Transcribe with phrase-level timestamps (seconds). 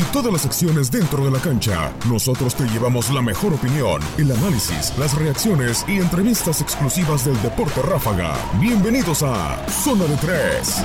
[0.00, 1.92] Y todas las acciones dentro de la cancha.
[2.08, 7.82] Nosotros te llevamos la mejor opinión, el análisis, las reacciones y entrevistas exclusivas del deporte
[7.82, 8.34] ráfaga.
[8.58, 10.82] Bienvenidos a Zona de Tres.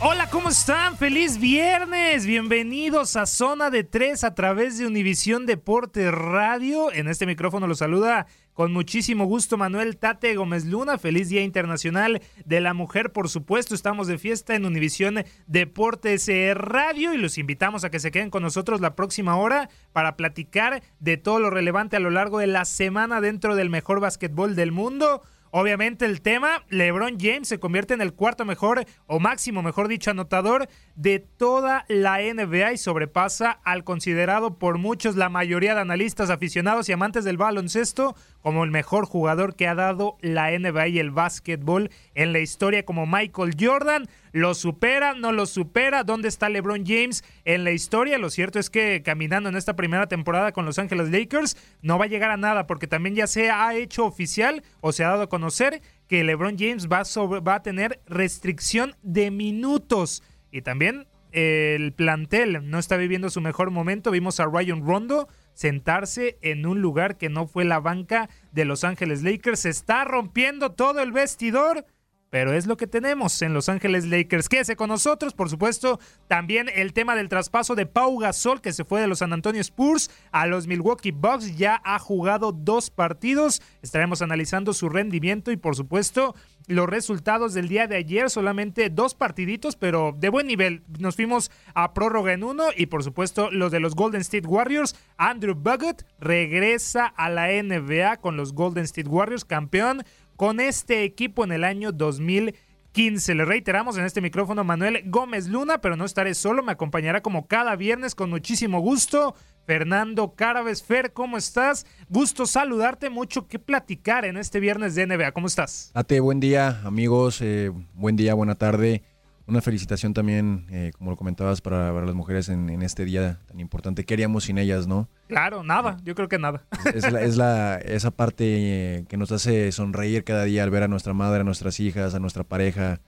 [0.00, 0.96] Hola, ¿cómo están?
[0.96, 2.26] Feliz viernes.
[2.26, 6.92] Bienvenidos a Zona de Tres a través de Univisión Deporte Radio.
[6.92, 10.98] En este micrófono los saluda con muchísimo gusto Manuel Tate Gómez Luna.
[10.98, 13.72] Feliz Día Internacional de la Mujer, por supuesto.
[13.72, 18.30] Estamos de fiesta en Univisión Deportes eh, Radio y los invitamos a que se queden
[18.30, 22.48] con nosotros la próxima hora para platicar de todo lo relevante a lo largo de
[22.48, 25.22] la semana dentro del mejor básquetbol del mundo.
[25.50, 30.10] Obviamente el tema, LeBron James se convierte en el cuarto mejor o máximo, mejor dicho,
[30.10, 36.28] anotador de toda la NBA y sobrepasa al considerado por muchos, la mayoría de analistas
[36.28, 40.98] aficionados y amantes del baloncesto, como el mejor jugador que ha dado la NBA y
[40.98, 44.06] el básquetbol en la historia como Michael Jordan.
[44.32, 45.14] ¿Lo supera?
[45.14, 46.04] ¿No lo supera?
[46.04, 48.18] ¿Dónde está LeBron James en la historia?
[48.18, 52.04] Lo cierto es que caminando en esta primera temporada con Los Ángeles Lakers no va
[52.04, 55.22] a llegar a nada porque también ya se ha hecho oficial o se ha dado
[55.22, 57.02] a conocer que LeBron James va,
[57.40, 63.70] va a tener restricción de minutos y también el plantel no está viviendo su mejor
[63.70, 64.10] momento.
[64.10, 68.84] Vimos a Ryan Rondo sentarse en un lugar que no fue la banca de Los
[68.84, 69.58] Ángeles Lakers.
[69.58, 71.84] Se está rompiendo todo el vestidor.
[72.30, 74.48] Pero es lo que tenemos en Los Ángeles Lakers.
[74.48, 75.98] Quédese con nosotros, por supuesto.
[76.26, 79.62] También el tema del traspaso de Pau Gasol, que se fue de los San Antonio
[79.62, 81.56] Spurs a los Milwaukee Bucks.
[81.56, 83.62] Ya ha jugado dos partidos.
[83.80, 86.34] Estaremos analizando su rendimiento y, por supuesto,
[86.66, 88.28] los resultados del día de ayer.
[88.28, 90.82] Solamente dos partiditos, pero de buen nivel.
[90.98, 94.96] Nos fuimos a prórroga en uno y, por supuesto, los de los Golden State Warriors.
[95.16, 100.04] Andrew Bogut regresa a la NBA con los Golden State Warriors, campeón
[100.38, 103.34] con este equipo en el año 2015.
[103.34, 107.48] Le reiteramos en este micrófono Manuel Gómez Luna, pero no estaré solo, me acompañará como
[107.48, 109.34] cada viernes con muchísimo gusto.
[109.66, 111.86] Fernando Carves, Fer, ¿cómo estás?
[112.08, 115.32] Gusto saludarte, mucho que platicar en este viernes de NBA.
[115.32, 115.90] ¿Cómo estás?
[115.92, 119.02] Ate, buen día, amigos, eh, buen día, buena tarde.
[119.48, 124.04] Una felicitación también, eh, como lo comentabas, para, las mujeres en, este día tan importante.
[124.04, 125.08] ¿Qué haríamos sin ellas, no?
[125.26, 126.66] Claro, nada, yo creo que nada.
[126.94, 131.14] Es, la, esa parte eh, que nos hace sonreír cada día al ver a nuestra
[131.14, 133.00] madre, a nuestras hijas, a nuestra pareja.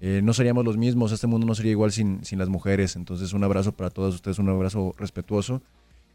[0.00, 2.94] Eh, no seríamos los mismos, este mundo no sería igual sin, sin las mujeres.
[2.94, 5.62] Entonces, un abrazo para todas ustedes, un abrazo respetuoso.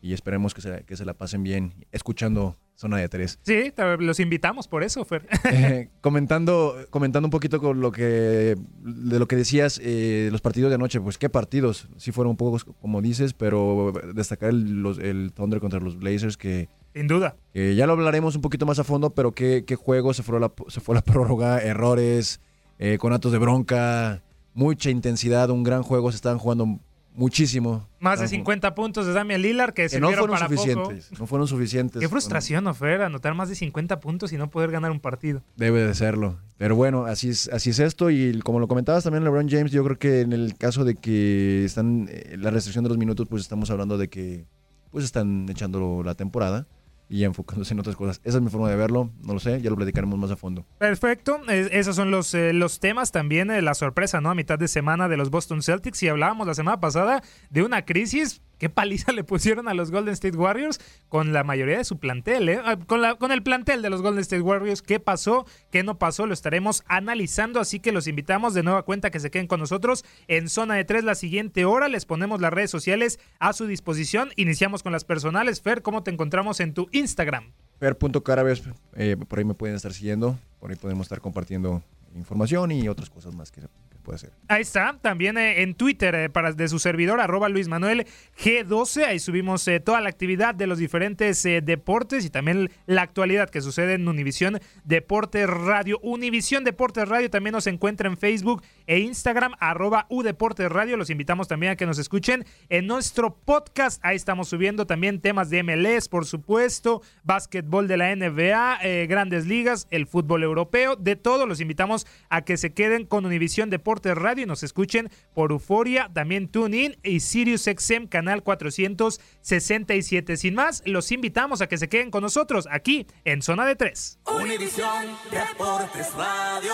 [0.03, 3.39] Y esperemos que se, que se la pasen bien escuchando Zona de Tres.
[3.43, 5.25] Sí, los invitamos por eso, Fer.
[5.45, 10.71] Eh, comentando, comentando un poquito con lo que, de lo que decías, eh, los partidos
[10.71, 15.31] de anoche, pues qué partidos, sí fueron un poco como dices, pero destacar el, el
[15.33, 16.67] Thunder contra los Blazers que...
[16.93, 17.37] Sin duda.
[17.53, 20.51] ya lo hablaremos un poquito más a fondo, pero qué, qué juego, se fue la,
[20.67, 22.41] se fue la prórroga, errores,
[22.77, 24.21] eh, con actos de bronca,
[24.53, 26.79] mucha intensidad, un gran juego, se estaban jugando
[27.15, 27.87] muchísimo.
[27.99, 31.11] Más de 50 puntos de Damian Lillard que, se no fueron suficientes.
[31.19, 31.99] No fueron suficientes.
[31.99, 35.43] Qué frustración, Ofer, anotar más de 50 puntos y no poder ganar un partido.
[35.55, 36.37] Debe de serlo.
[36.57, 38.09] Pero bueno, así es, así es esto.
[38.09, 41.65] Y como lo comentabas también LeBron James, yo creo que en el caso de que
[41.65, 44.45] están eh, la restricción de los minutos, pues estamos hablando de que
[44.91, 46.67] pues están echando la temporada
[47.13, 48.19] y enfocándose en otras cosas.
[48.23, 50.65] Esa es mi forma de verlo, no lo sé, ya lo platicaremos más a fondo.
[50.79, 54.31] Perfecto, esos son los, eh, los temas también, eh, la sorpresa, ¿no?
[54.31, 57.21] A mitad de semana de los Boston Celtics y hablábamos la semana pasada
[57.51, 60.79] de una crisis qué paliza le pusieron a los Golden State Warriors
[61.09, 62.61] con la mayoría de su plantel, ¿eh?
[62.63, 64.81] Ah, con, el plantel de los Golden State Warriors.
[64.81, 65.45] ¿Qué pasó?
[65.71, 66.25] ¿Qué no pasó?
[66.25, 70.05] Lo estaremos analizando, así que los invitamos de nueva cuenta que se queden con nosotros
[70.27, 71.87] en Zona de Tres la siguiente hora.
[71.87, 74.31] Les ponemos las redes sociales a su disposición.
[74.35, 75.61] Iniciamos con las personales.
[75.61, 77.51] Fer, ¿cómo te encontramos en tu Instagram?
[77.79, 78.63] Fer.carabes,
[78.95, 81.83] eh, por ahí me pueden estar siguiendo, por ahí podemos estar compartiendo
[82.15, 83.61] información y otras cosas más que
[84.03, 84.31] puede ser.
[84.47, 88.05] Ahí está, también eh, en Twitter eh, para, de su servidor, arroba Luis Manuel
[88.37, 93.49] G12, ahí subimos eh, toda la actividad de los diferentes deportes y también la actualidad
[93.49, 95.99] que sucede en Univisión Deportes Radio.
[96.03, 100.97] Univisión Deportes Radio también nos encuentra en Facebook e Instagram, arroba Deportes Radio.
[100.97, 103.99] Los invitamos también a que nos escuchen en nuestro podcast.
[104.03, 109.87] Ahí estamos subiendo también temas de MLS, por supuesto, básquetbol de la NBA, grandes ligas,
[109.91, 111.45] el fútbol europeo, de todo.
[111.45, 116.09] Los invitamos a que se queden con Univisión Deportes Radio y nos escuchen por Euforia,
[116.13, 120.37] también TuneIn y Sirius XM canal 467.
[120.37, 124.19] Sin más, los invitamos a que se queden con nosotros aquí en Zona de 3.
[124.41, 126.73] Univisión Deportes Radio.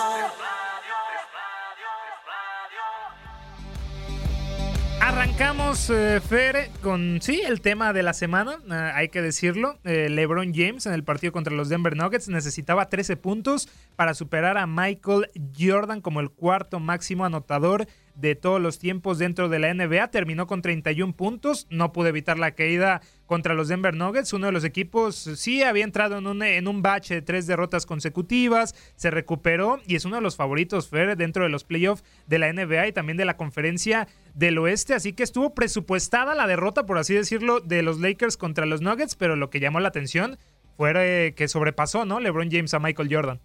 [5.00, 9.78] Arrancamos, eh, Fer, con sí, el tema de la semana, eh, hay que decirlo.
[9.84, 13.66] Eh, LeBron James en el partido contra los Denver Nuggets necesitaba 13 puntos
[13.96, 17.86] para superar a Michael Jordan como el cuarto máximo anotador
[18.20, 20.08] de todos los tiempos dentro de la NBA.
[20.10, 24.32] Terminó con 31 puntos, no pudo evitar la caída contra los Denver Nuggets.
[24.32, 27.86] Uno de los equipos sí había entrado en un, en un bache de tres derrotas
[27.86, 32.38] consecutivas, se recuperó y es uno de los favoritos, Fer, dentro de los playoffs de
[32.38, 34.94] la NBA y también de la conferencia del oeste.
[34.94, 39.16] Así que estuvo presupuestada la derrota, por así decirlo, de los Lakers contra los Nuggets,
[39.16, 40.38] pero lo que llamó la atención
[40.76, 42.20] fue eh, que sobrepasó, ¿no?
[42.20, 43.40] LeBron James a Michael Jordan.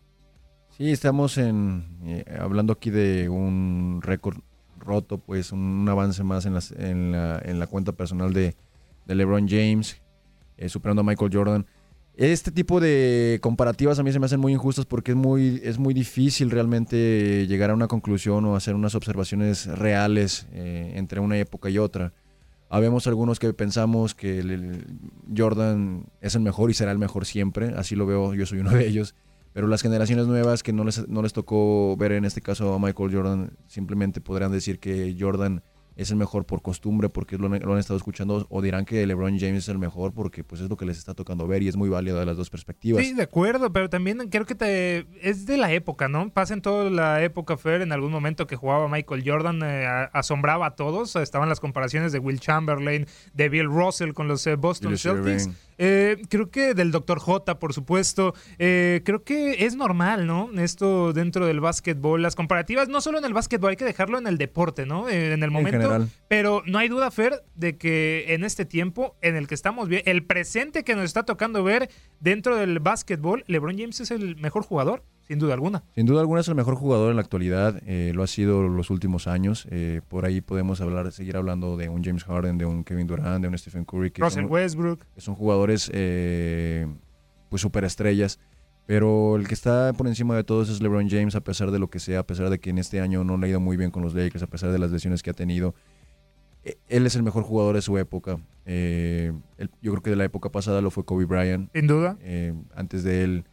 [0.78, 4.40] Sí, estamos en, eh, hablando aquí de un récord
[4.86, 8.56] roto, pues un, avance más en, en, la, en, la, cuenta personal de,
[9.06, 10.02] de LeBron James,
[10.58, 11.66] eh, superando a Michael Jordan.
[12.18, 15.78] Este tipo de comparativas a mí se me hacen muy injustas porque es muy, es
[15.78, 21.38] muy difícil realmente llegar a una conclusión o hacer unas observaciones reales eh, entre una
[21.38, 22.14] época y otra.
[22.70, 24.82] Habemos algunos que pensamos que
[25.36, 28.72] Jordan es el mejor y será el mejor siempre, así lo veo, yo soy uno
[28.72, 29.14] de ellos.
[29.56, 32.78] Pero las generaciones nuevas que no les, no les tocó ver en este caso a
[32.78, 35.64] Michael Jordan, simplemente podrán decir que Jordan
[35.96, 39.64] es el mejor por costumbre, porque lo, han estado escuchando, o dirán que LeBron James
[39.64, 41.90] es el mejor porque pues es lo que les está tocando ver y es muy
[41.90, 43.04] válido de las dos perspectivas.
[43.04, 46.30] Sí, de acuerdo, pero también creo que te, es de la época, ¿no?
[46.30, 50.68] Pasa en toda la época, Fer, en algún momento que jugaba Michael Jordan, eh, asombraba
[50.68, 54.98] a todos, estaban las comparaciones de Will Chamberlain, de Bill Russell con los eh, Boston
[54.98, 55.50] Celtics.
[55.78, 57.20] Eh, creo que del Dr.
[57.20, 58.34] J, por supuesto.
[58.60, 60.50] Eh, creo que es normal, ¿no?
[60.58, 62.22] Esto dentro del básquetbol.
[62.22, 65.10] Las comparativas, no solo en el básquetbol, hay que dejarlo en el deporte, ¿no?
[65.10, 65.85] En el momento.
[66.28, 70.04] Pero no hay duda, Fer, de que en este tiempo en el que estamos bien,
[70.06, 71.90] el presente que nos está tocando ver
[72.20, 75.04] dentro del básquetbol, LeBron James es el mejor jugador.
[75.28, 75.84] Sin duda alguna.
[75.96, 78.92] Sin duda alguna es el mejor jugador en la actualidad, eh, lo ha sido los
[78.92, 79.68] últimos años.
[79.72, 83.42] Eh, por ahí podemos hablar, seguir hablando de un James Harden, de un Kevin Durant,
[83.42, 84.12] de un Stephen Curry.
[84.12, 85.04] Que Russell Westbrook.
[85.16, 86.86] Que son jugadores eh,
[87.50, 88.40] pues superestrellas.
[88.86, 91.90] Pero el que está por encima de todos es LeBron James, a pesar de lo
[91.90, 93.92] que sea, a pesar de que en este año no le ha ido muy bien
[93.92, 95.74] con los Lakers, a pesar de las lesiones que ha tenido.
[96.64, 98.38] E, él es el mejor jugador de su época.
[98.66, 101.70] yo creo que de la época pasada lo fue Kobe Bryant.
[101.74, 102.18] Sin duda.
[102.76, 103.46] antes de él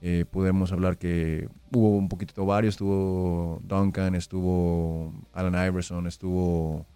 [0.00, 6.86] eh, podemos hablar que hubo un poquito varios, estuvo Duncan, estuvo Alan Iverson, estuvo,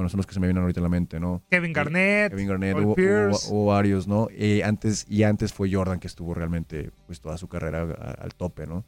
[0.00, 1.42] bueno, son los que se me vienen ahorita a la mente, ¿no?
[1.50, 4.28] Kevin Garnett, Kevin Garnett, hubo, varios, ¿no?
[4.32, 7.82] Eh, antes, y antes fue Jordan que estuvo realmente pues toda su carrera
[8.18, 8.82] al tope, ¿no?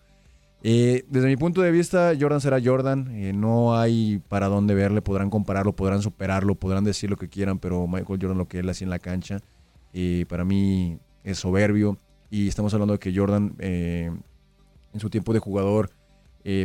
[0.62, 3.10] Eh, desde mi punto de vista, Jordan será Jordan.
[3.14, 5.02] Eh, no hay para dónde verle.
[5.02, 8.70] Podrán compararlo, podrán superarlo, podrán decir lo que quieran, pero Michael Jordan lo que él
[8.70, 9.40] hacía en la cancha,
[9.92, 11.98] eh, para mí es soberbio.
[12.30, 14.22] Y estamos hablando de que Jordan, en
[14.96, 15.90] su tiempo de jugador,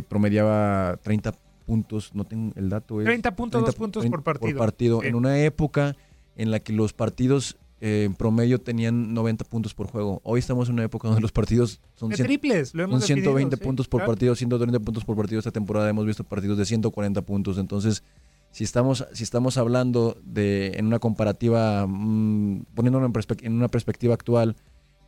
[0.08, 1.32] promediaba 30
[1.68, 2.98] puntos, no tengo el dato.
[3.02, 4.56] Es 30 puntos, 30, puntos por partido.
[4.56, 5.02] Por partido.
[5.04, 5.96] En una época
[6.34, 10.22] en la que los partidos eh, en promedio tenían 90 puntos por juego.
[10.24, 13.86] Hoy estamos en una época donde los partidos son, triples, lo hemos son 120 puntos
[13.86, 15.40] por partido, 130 puntos por partido.
[15.40, 17.58] Esta temporada hemos visto partidos de 140 puntos.
[17.58, 18.02] Entonces,
[18.50, 24.14] si estamos, si estamos hablando de en una comparativa, mmm, poniéndolo en, en, una perspectiva
[24.14, 24.56] actual,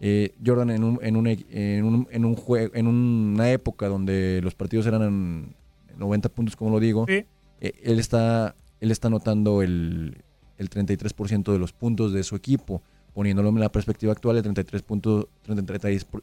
[0.00, 4.40] eh, Jordan en un, en un, en un, en un juego, en una época donde
[4.42, 5.56] los partidos eran
[6.00, 7.26] 90 puntos, como lo digo, eh,
[7.60, 10.24] él está él está anotando el,
[10.56, 12.82] el 33% de los puntos de su equipo.
[13.12, 14.84] Poniéndolo en la perspectiva actual, el 33,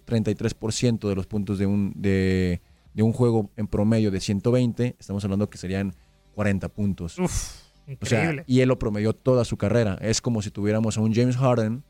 [0.05, 0.55] 33
[1.01, 2.61] de los puntos de un, de,
[2.95, 5.93] un juego en promedio de 120, estamos hablando que serían
[6.35, 7.17] 40 puntos.
[7.87, 8.45] increíble.
[8.47, 9.97] y él lo promedió toda su carrera.
[10.01, 11.83] Es como si tuviéramos a un James Harden,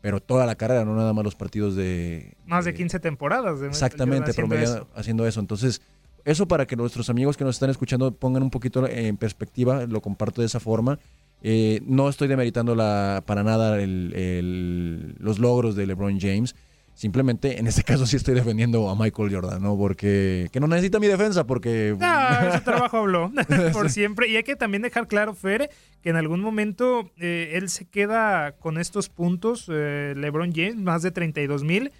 [0.00, 2.36] pero toda la carrera, no nada más los partidos de...
[2.44, 3.62] Más de, 15 temporadas.
[3.62, 5.38] exactamente, promedio haciendo eso.
[5.38, 5.80] Entonces,
[6.24, 10.00] eso para que nuestros amigos que nos están escuchando pongan un poquito en perspectiva, lo
[10.00, 10.98] comparto de esa forma.
[11.42, 16.54] Eh, no estoy demeritando la, para nada los logros de LeBron James.
[16.94, 19.74] Simplemente, en este caso sí estoy defendiendo a Michael Jordan, ¿no?
[19.78, 21.96] Porque que no necesita mi defensa, porque...
[21.98, 23.32] No, ese trabajo habló
[23.72, 24.28] por siempre.
[24.28, 25.70] Y hay que también dejar claro, Fer,
[26.02, 31.00] que en algún momento eh, él se queda con estos puntos, eh, LeBron James, más
[31.00, 31.90] de 32 mil,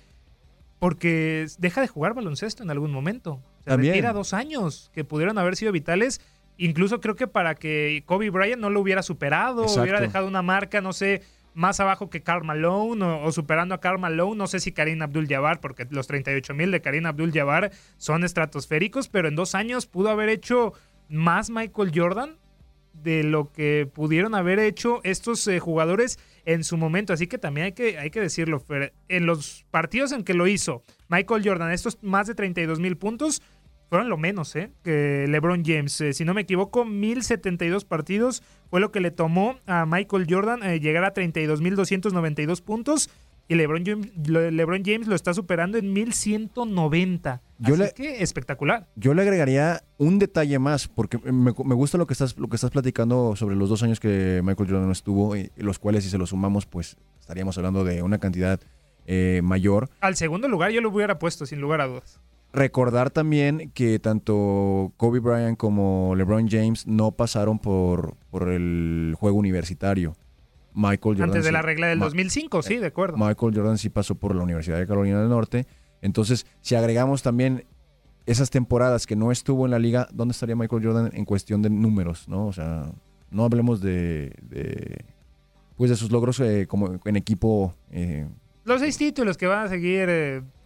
[0.79, 3.41] porque deja de jugar baloncesto en algún momento.
[3.65, 3.95] Se también.
[3.95, 6.21] retira dos años que pudieron haber sido vitales
[6.61, 10.83] Incluso creo que para que Kobe Bryant no lo hubiera superado, hubiera dejado una marca,
[10.83, 11.23] no sé,
[11.55, 14.37] más abajo que Karl Malone o, superando a Karl Malone.
[14.37, 19.29] No sé si Karim Abdul-Jabbar, porque los 38 mil de Karim Abdul-Jabbar son estratosféricos, pero
[19.29, 20.75] en dos años pudo haber hecho
[21.09, 22.37] más Michael Jordan
[22.93, 27.13] de lo que pudieron haber hecho estos eh, jugadores en su momento.
[27.13, 28.65] Así que también hay que, hay que decirlo,
[29.09, 33.43] en los partidos en que lo hizo Michael Jordan, estos más de 32 mil puntos,
[33.91, 34.71] fueron lo menos, ¿eh?
[34.85, 36.01] Que LeBron James.
[36.01, 40.63] Eh, si no me equivoco, 1072 partidos fue lo que le tomó a Michael Jordan
[40.63, 43.11] eh, llegar a 32.292 puntos.
[43.51, 47.43] Y LeBron James, LeBron James lo está superando en 1190.
[47.59, 48.87] Yo Así que espectacular.
[48.95, 52.71] Yo le agregaría un detalle más, porque me, gusta lo que, estás, lo que estás
[52.71, 56.31] platicando sobre los dos años que Michael Jordan estuvo, y, los cuales si se los
[56.31, 58.61] sumamos, pues estaríamos hablando de una cantidad
[59.07, 59.91] eh, mayor.
[60.01, 62.21] Al segundo lugar yo lo hubiera puesto, sin lugar a dudas.
[62.53, 69.39] Recordar también que tanto Kobe Bryant como LeBron James no pasaron por, por el juego
[69.39, 70.15] universitario.
[70.75, 71.31] Michael Jordan.
[71.31, 73.17] Antes de la regla del 2005, sí, de acuerdo.
[73.17, 75.67] Michael Jordan sí pasó por la Universidad de Carolina del Norte.
[76.03, 77.65] Entonces, si agregamos también
[78.27, 81.71] esas temporadas que no estuvo en la liga, ¿dónde estaría Michael Jordan en cuestión de
[81.71, 82.29] números?
[82.29, 82.47] ¿no?
[82.47, 82.93] O sea,
[83.31, 84.33] no hablemos de,
[85.77, 87.75] pues de sus logros eh, como en equipo.
[87.91, 88.27] Eh,
[88.65, 90.09] Los seis títulos que van a seguir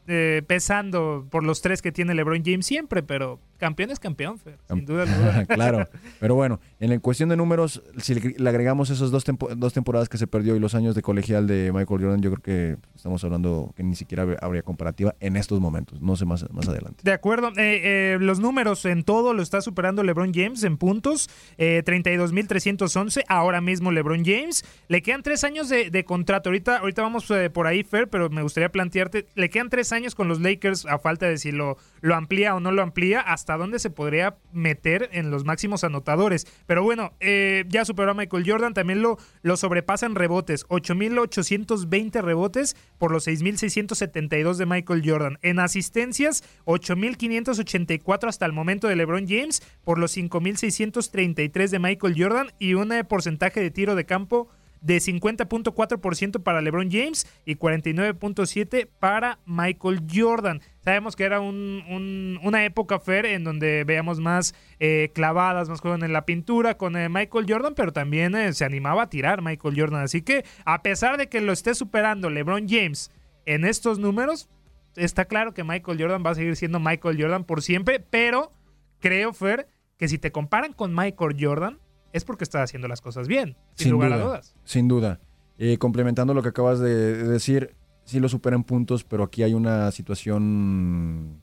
[0.06, 4.84] eh, pesando por los tres que tiene LeBron James siempre, pero campeón es campeón, sin
[4.84, 5.06] duda
[5.48, 5.88] claro,
[6.20, 9.24] pero bueno, en cuestión de números, si le, agregamos esos dos,
[9.56, 12.42] dos temporadas que se perdió y los años de colegial de Michael Jordan, yo creo
[12.42, 16.68] que estamos hablando que ni siquiera habría comparativa en estos momentos, no sé más, más
[16.68, 17.00] adelante.
[17.02, 21.30] De acuerdo, eh, eh, los números en todo lo está superando LeBron James en puntos,
[21.56, 27.30] eh, 32.311, ahora mismo LeBron James, le quedan tres años de, contrato, ahorita, ahorita vamos
[27.30, 30.84] eh, por ahí, Fer, pero me gustaría plantearte, le quedan tres años con los Lakers
[30.84, 34.36] a falta de si lo, lo amplía o no lo amplía, hasta dónde se podría
[34.52, 36.46] meter en los máximos anotadores.
[36.66, 42.76] Pero bueno, eh, ya superó a Michael Jordan, también lo, lo sobrepasa rebotes, 8.820 rebotes
[42.98, 45.38] por los 6.672 de Michael Jordan.
[45.42, 52.52] En asistencias, 8.584 hasta el momento de LeBron James por los 5.633 de Michael Jordan
[52.58, 54.48] y un porcentaje de tiro de campo
[54.84, 60.60] de 50.4% para LeBron James y 49.7% para Michael Jordan.
[60.84, 66.12] Sabemos que era una época fair en donde veíamos más eh, clavadas, más juego en
[66.12, 70.02] la pintura con eh, Michael Jordan, pero también eh, se animaba a tirar Michael Jordan.
[70.02, 73.10] Así que a pesar de que lo esté superando LeBron James
[73.46, 74.48] en estos números,
[74.94, 78.52] está claro que Michael Jordan va a seguir siendo Michael Jordan por siempre, pero
[79.00, 81.78] creo, Fer, que si te comparan con Michael Jordan,
[82.12, 84.54] es porque está haciendo las cosas bien, sin, lugar a dudas.
[84.64, 85.20] Sin duda.
[85.58, 87.74] Eh, complementando lo que acabas de, decir,
[88.04, 91.40] sí lo superan puntos, pero aquí hay una situación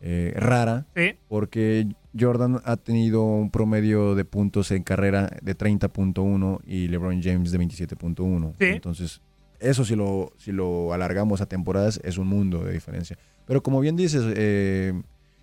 [0.00, 0.86] eh, rara.
[1.28, 1.88] Porque
[2.18, 7.58] Jordan ha tenido un promedio de puntos en carrera de 30.1 y LeBron James de
[7.58, 8.54] 27.1.
[8.58, 9.20] Entonces,
[9.58, 13.18] eso si lo, si lo alargamos a temporadas es un mundo de diferencia.
[13.46, 14.92] Pero como bien dices, eh,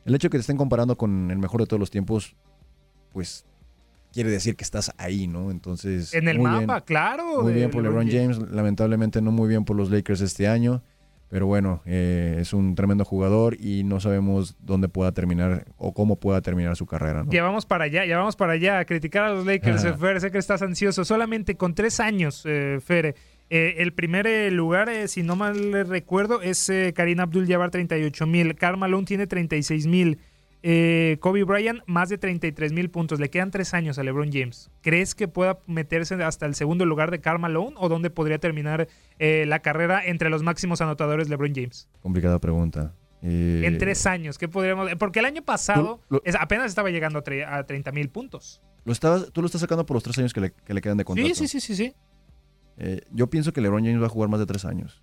[0.05, 2.35] el hecho de que te estén comparando con el mejor de todos los tiempos,
[3.11, 3.45] pues
[4.13, 5.51] quiere decir que estás ahí, ¿no?
[5.51, 6.13] Entonces.
[6.13, 7.41] En el muy mapa, bien, claro.
[7.41, 8.37] Muy bien por LeBron James.
[8.51, 10.81] lamentablemente no muy bien por los Lakers este año.
[11.29, 16.17] Pero bueno, eh, es un tremendo jugador y no sabemos dónde pueda terminar o cómo
[16.17, 17.23] pueda terminar su carrera.
[17.23, 17.31] ¿no?
[17.31, 20.21] Ya vamos para allá, ya vamos para allá a criticar a los Lakers, eh, Fer.
[20.21, 21.03] Sé que estás ansioso.
[21.05, 23.15] Solamente con tres años, eh, Fer.
[23.49, 28.53] eh, el primer eh, lugar, eh, si no mal recuerdo, es Karim Abdul-Jabbar, 38 mil.
[28.53, 30.19] Karl Malone tiene 36 mil.
[30.65, 33.19] Eh, Kobe Bryant, más de 33 mil puntos.
[33.19, 34.71] Le quedan tres años a LeBron James.
[34.81, 38.87] ¿Crees que pueda meterse hasta el segundo lugar de Karl Malone o dónde podría terminar
[39.19, 41.89] eh, la carrera entre los máximos anotadores LeBron James?
[42.01, 42.93] Complicada pregunta.
[43.21, 44.89] Eh, En tres años, ¿qué podríamos...?
[44.97, 48.09] Porque el año pasado Lo- lo- es- apenas estaba llegando a, tre- a 30 mil
[48.09, 48.61] puntos.
[48.85, 50.97] lo estabas- tú lo estás sacando por los tres años que le, que le quedan
[50.97, 51.27] de contrato.
[51.35, 51.93] Sí, sí, sí, sí, sí.
[52.77, 55.01] Eh, yo pienso que LeBron James va a jugar más de tres años.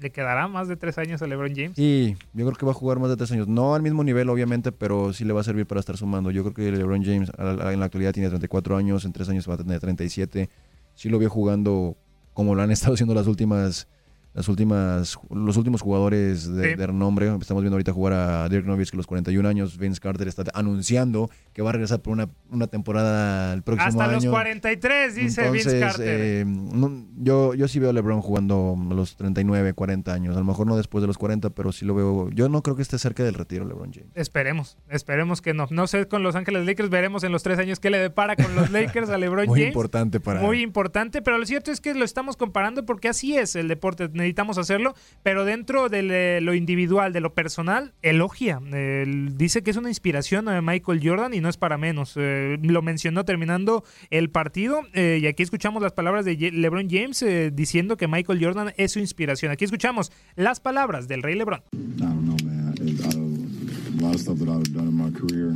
[0.00, 1.72] ¿Le quedará más de tres años a LeBron James?
[1.74, 3.48] Sí, yo creo que va a jugar más de tres años.
[3.48, 6.30] No al mismo nivel, obviamente, pero sí le va a servir para estar sumando.
[6.30, 9.54] Yo creo que LeBron James en la actualidad tiene 34 años, en tres años va
[9.54, 10.48] a tener 37.
[10.94, 11.96] Sí lo veo jugando
[12.32, 13.88] como lo han estado haciendo las últimas,
[14.34, 16.76] las últimas, los últimos jugadores de, Sí.
[16.76, 17.26] de renombre.
[17.40, 19.78] Estamos viendo ahorita jugar a Dirk Nowitzki a los 41 años.
[19.78, 24.04] Vince Carter está anunciando que va a regresar por una, una temporada el próximo Hasta
[24.04, 24.12] año.
[24.14, 26.06] los 43, dice Vince Carter.
[26.08, 30.36] eh, no- yo, yo sí veo a LeBron jugando a los 39, 40 años.
[30.36, 32.30] A lo mejor no después de los 40, pero sí lo veo.
[32.30, 34.10] Yo no creo que esté cerca del retiro LeBron James.
[34.14, 35.66] Esperemos, esperemos que no.
[35.70, 38.54] No sé con Los Ángeles Lakers, veremos en los tres años qué le depara con
[38.54, 39.68] los Lakers a LeBron Muy James.
[39.74, 40.40] importante para.
[40.40, 44.08] Muy importante, pero lo cierto es que lo estamos comparando porque así es el deporte,
[44.28, 48.60] necesitamos hacerlo, pero dentro de lo individual, de lo personal, elogia.
[48.72, 49.04] Eh,
[49.34, 52.12] dice que es una inspiración a Michael Jordan y no es para menos.
[52.16, 57.22] Eh, lo mencionó terminando el partido eh, y aquí escuchamos las palabras de LeBron James
[57.22, 59.50] eh, diciendo que Michael Jordan es su inspiración.
[59.50, 61.60] Aquí escuchamos las palabras del Rey LeBron.
[61.72, 62.74] I don't know, man.
[62.82, 65.54] It, out of a lot of stuff that I've done in my career,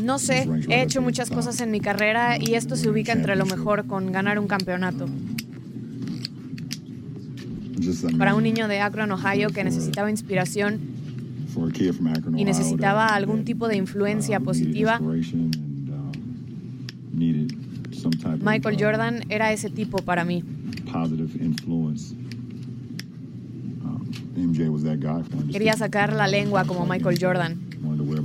[0.00, 3.46] No sé, he hecho muchas cosas en mi carrera y esto se ubica entre lo
[3.46, 5.06] mejor con ganar un campeonato.
[8.18, 10.80] Para un niño de Akron, Ohio, que necesitaba inspiración
[11.54, 15.20] for a kid from Akron, y necesitaba algún tipo de influencia needed positiva, um,
[18.42, 20.42] Michael uh, Jordan era ese tipo para mí.
[24.36, 24.52] Um,
[25.50, 27.58] Quería sacar la lengua como Michael Jordan.
[27.82, 28.24] Um,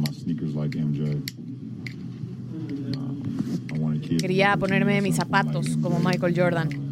[4.17, 6.88] Quería ponerme mis zapatos como Michael Jordan.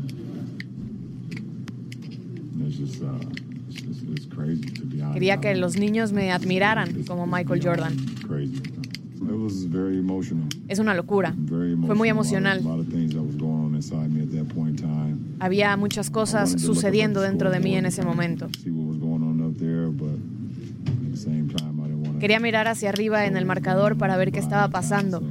[5.13, 7.95] Quería I que los niños me admiraran como Michael Jordan.
[10.67, 11.36] Es una locura.
[11.86, 12.62] Fue muy emocional.
[15.39, 18.50] Había muchas cosas sucediendo dentro de mí en ese momento.
[22.19, 25.21] Quería mirar hacia arriba en el marcador para ver qué estaba pasando,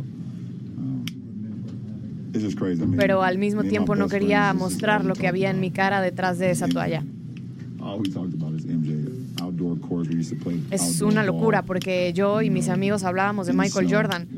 [2.87, 6.39] mean, pero al mismo tiempo no quería mostrar lo que había en mi cara detrás
[6.39, 7.03] de esa toalla.
[10.71, 14.29] Es una locura porque yo y mis amigos hablábamos de Michael Jordan.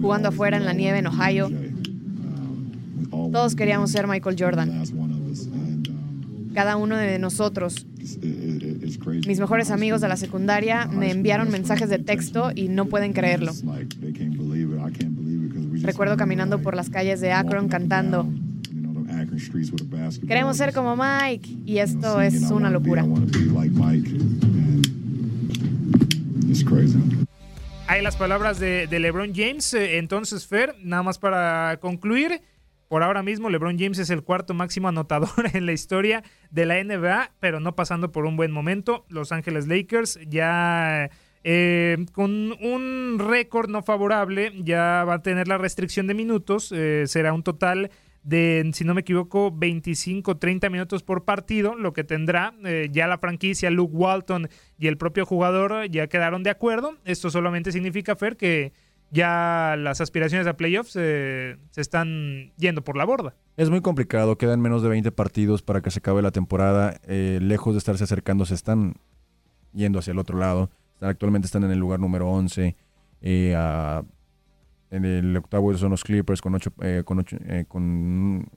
[0.00, 1.50] jugando afuera en la nieve en Ohio.
[3.10, 7.86] Um, Todos queríamos ser Michael Jordan, um, cada uno de nosotros.
[9.26, 13.52] Mis mejores amigos de la secundaria me enviaron mensajes de texto y no pueden creerlo.
[15.82, 18.28] Recuerdo caminando por las calles de Akron cantando,
[20.26, 23.04] queremos ser como Mike y esto es una locura.
[27.88, 29.72] Hay las palabras de, de LeBron James.
[29.74, 32.40] Eh, Entonces, Fer, nada más para concluir.
[32.88, 36.82] Por ahora mismo, LeBron James es el cuarto máximo anotador en la historia de la
[36.82, 39.06] NBA, pero no pasando por un buen momento.
[39.08, 41.10] Los Ángeles Lakers ya
[41.42, 46.72] eh, con un récord no favorable, ya va a tener la restricción de minutos.
[46.74, 47.90] eh, será un total
[48.26, 53.18] de, si no me equivoco, 25-30 minutos por partido, lo que tendrá eh, ya la
[53.18, 56.96] franquicia, Luke Walton y el propio jugador ya quedaron de acuerdo.
[57.04, 58.72] Esto solamente significa, Fer, que
[59.12, 63.36] ya las aspiraciones a playoffs eh, se están yendo por la borda.
[63.56, 66.98] Es muy complicado, quedan menos de 20 partidos para que se acabe la temporada.
[67.06, 68.94] eh, lejos de estarse acercando, se están
[69.72, 70.70] yendo hacia el otro lado.
[71.00, 72.74] Actualmente están en el lugar número 11.
[73.22, 74.02] eh, a-
[74.90, 76.72] en el octavo son los Clippers con 8
[77.04, 78.48] con, ocho, eh, con,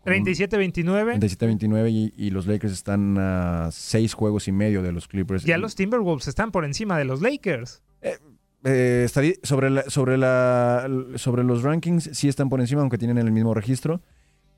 [0.00, 1.18] con 37-29.
[1.18, 5.44] 27-29 y, y los Lakers están a 6 juegos y medio de los Clippers.
[5.44, 7.82] Ya los Timberwolves están por encima de los Lakers.
[8.64, 13.18] Eh, estaría- sobre, la- sobre, la, sobre los rankings sí están por encima, aunque tienen
[13.18, 14.00] el mismo registro.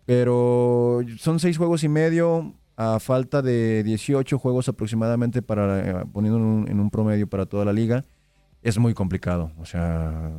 [0.06, 2.54] Pero son seis juegos y medio.
[2.76, 7.44] a falta de 18 juegos aproximadamente para eh, poniendo en un, en un promedio para
[7.44, 8.04] toda la liga,
[8.62, 9.52] es muy complicado.
[9.58, 10.30] O sea,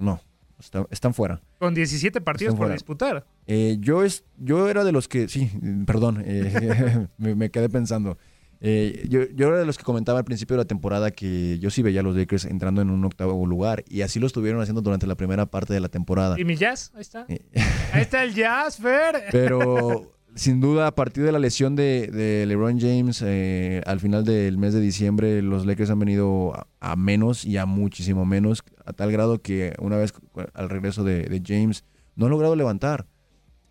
[0.00, 0.20] no,
[0.58, 1.40] está- están fuera.
[1.58, 3.26] Con 17 partidos por disputar.
[3.46, 5.50] Eh, yo, es, yo era de los que, sí,
[5.86, 8.18] perdón, eh, me, me quedé pensando.
[8.62, 11.70] Eh, yo, yo era de los que comentaba al principio de la temporada que yo
[11.70, 14.82] sí veía a los Lakers entrando en un octavo lugar y así lo estuvieron haciendo
[14.82, 16.38] durante la primera parte de la temporada.
[16.38, 16.92] ¿Y mi jazz?
[16.94, 17.24] Ahí está.
[17.26, 19.24] Ahí está el jazz, Fer.
[19.32, 24.58] Pero sin duda, a partir de la lesión de, LeBron James eh, al final del
[24.58, 29.12] mes de diciembre, los Lakers han venido a, menos y a muchísimo menos, a tal
[29.12, 30.12] grado que una vez
[30.54, 31.84] al regreso de, James
[32.16, 33.06] no han logrado levantar.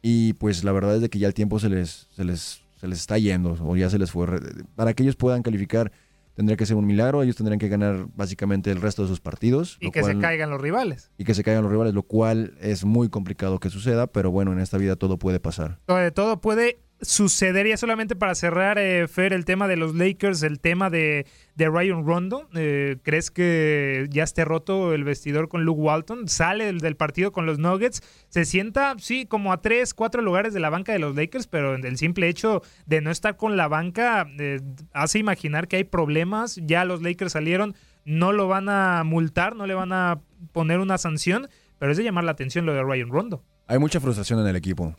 [0.01, 2.87] Y pues la verdad es de que ya el tiempo se les, se les, se
[2.87, 4.27] les está yendo, o ya se les fue.
[4.75, 5.91] Para que ellos puedan calificar,
[6.39, 7.21] tendría que ser un milagro.
[7.21, 9.77] Ellos tendrían que ganar básicamente el resto de sus partidos.
[9.81, 11.11] Y que se caigan los rivales.
[11.17, 14.53] y que se caigan los rivales, lo cual es muy complicado que suceda, pero bueno,
[14.53, 15.79] en esta vida todo puede pasar.
[16.15, 17.67] Todo puede suceder.
[17.67, 21.69] Ya solamente para cerrar, eh, Fer, el tema de los Lakers, el tema de, de
[21.69, 22.49] Ryan Rondo.
[22.55, 26.27] eh, ¿Crees que ya esté roto el vestidor con Luke Walton?
[26.27, 28.01] Sale del, del partido con los Nuggets.
[28.29, 31.75] Se sienta, sí, como a tres, cuatro lugares de la banca de los Lakers, pero
[31.75, 34.59] el simple hecho de no estar con la banca eh,
[34.93, 36.59] hace imaginar que hay problemas.
[36.63, 40.19] Ya los Lakers salieron, no lo van a multar, no le van a
[40.51, 43.43] poner una sanción, pero es de llamar la atención lo de Ryan Rondo.
[43.67, 44.95] Hay mucha frustración en el equipo.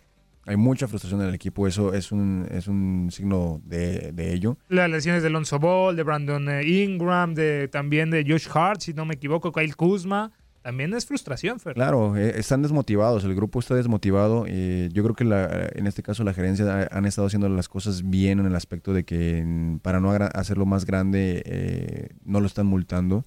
[0.46, 1.66] Hay mucha frustración en el equipo.
[1.66, 4.57] Eso es un, es un signo de, de ello.
[4.68, 8.92] Las lesiones de Alonso Ball, de Brandon eh, Ingram, de también de Josh Hart, si
[8.94, 10.33] no me equivoco, Kyle Kuzma.
[10.62, 11.72] También es frustración, Fer.
[11.74, 13.24] Claro, eh, están desmotivados.
[13.24, 14.44] El grupo está desmotivado.
[14.46, 17.68] eh, yo creo que la- en este caso la gerencia ha- han estado haciendo las
[17.68, 22.40] cosas bien en el aspecto de que mm, para no hacerlo más grande eh, no
[22.40, 23.24] lo están multando.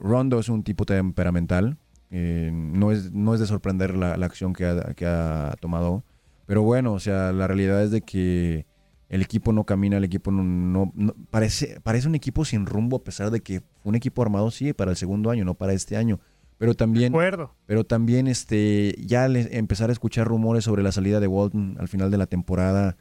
[0.00, 1.78] Rondo es un tipo temperamental.
[2.16, 6.04] Eh, no, es, no es de sorprender la, la acción que ha, que ha tomado.
[6.46, 8.66] Pero bueno, o sea, la realidad es de que
[9.08, 12.98] el equipo no camina, el equipo no, no- no- parece, parece un equipo sin rumbo
[12.98, 15.72] a pesar de que fue un equipo armado, sí, para el segundo año, no para
[15.72, 16.20] este año.
[16.58, 17.52] Pero también, acuerdo.
[17.66, 22.12] pero también este, ya empezar a escuchar rumores sobre la salida de Walton al final
[22.12, 22.96] de la temporada.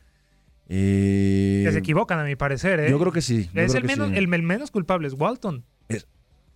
[0.69, 2.79] eh, Que se equivocan, a mi parecer.
[2.79, 2.89] ¿eh?
[2.89, 3.49] Yo creo que sí.
[3.53, 4.15] es el que menos, sí.
[4.17, 5.63] el, el menos culpable, es Walton.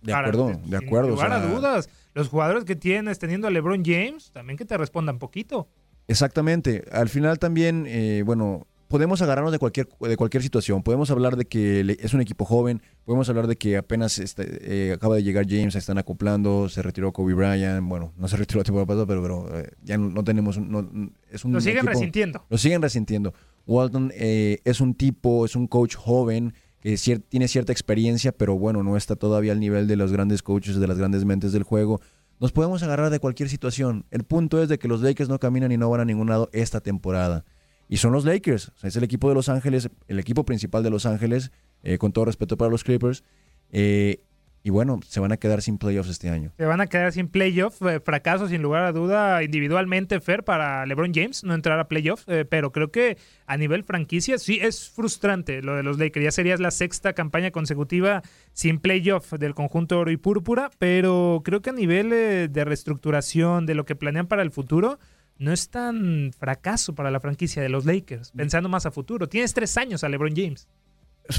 [0.00, 1.14] De Para- acuerdo, de sin acuerdo.
[1.16, 1.90] o a dudas.
[2.18, 5.68] Los jugadores que tienes teniendo a LeBron James, también que te respondan poquito.
[6.08, 6.84] Exactamente.
[6.90, 10.82] Al final también, eh, bueno, podemos agarrarnos de cualquier, de cualquier situación.
[10.82, 14.92] Podemos hablar de que es un equipo joven, podemos hablar de que apenas este, eh,
[14.94, 18.60] acaba de llegar James, se están acoplando, se retiró Kobe Bryant, bueno, no se retiró
[18.60, 20.88] la temporada pasada, pero, pero eh, ya no, no tenemos, no-
[21.30, 22.44] es un Lo siguen equipo- resintiendo.
[22.48, 23.34] Lo siguen resintiendo.
[23.66, 28.56] Walton eh, es un tipo, es un coach joven que cier- tiene cierta experiencia, pero
[28.58, 31.62] bueno, no está todavía al nivel de los grandes coaches, de las grandes mentes del
[31.62, 32.00] juego.
[32.40, 34.04] Nos podemos agarrar de cualquier situación.
[34.10, 36.48] El punto es de que los Lakers no caminan y no van a ningún lado
[36.52, 37.44] esta temporada.
[37.88, 38.70] Y son los Lakers.
[38.82, 41.50] Es el equipo de Los Ángeles, el equipo principal de Los Ángeles,
[41.82, 43.24] eh, con todo respeto para los Clippers.
[43.72, 44.20] Eh,
[44.68, 46.52] y bueno, se van a quedar sin playoffs este año.
[46.58, 47.80] Se van a quedar sin playoff.
[47.80, 52.28] eh, fracaso, sin lugar a duda, individualmente, Fer, para LeBron James no entrar a playoff.
[52.28, 56.22] eh, pero creo que a nivel franquicia sí es frustrante lo de los Lakers.
[56.22, 58.20] Ya sería la sexta campaña consecutiva
[58.52, 60.70] sin playoff del conjunto oro y púrpura.
[60.78, 64.98] Pero creo que a nivel eh, de reestructuración, de lo que planean para el futuro,
[65.38, 68.32] no es tan fracaso para la franquicia de los Lakers.
[68.32, 69.30] Pensando más a futuro.
[69.30, 70.68] Tienes tres años a LeBron James.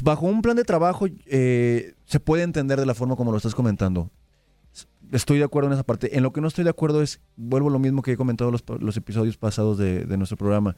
[0.04, 3.56] Bajo un plan de trabajo eh, se puede entender de la forma como lo estás
[3.56, 4.12] comentando.
[5.12, 6.16] Estoy de acuerdo en esa parte.
[6.16, 8.52] En lo que no estoy de acuerdo es, vuelvo a lo mismo que he comentado
[8.52, 10.76] los, los episodios pasados de, de nuestro programa.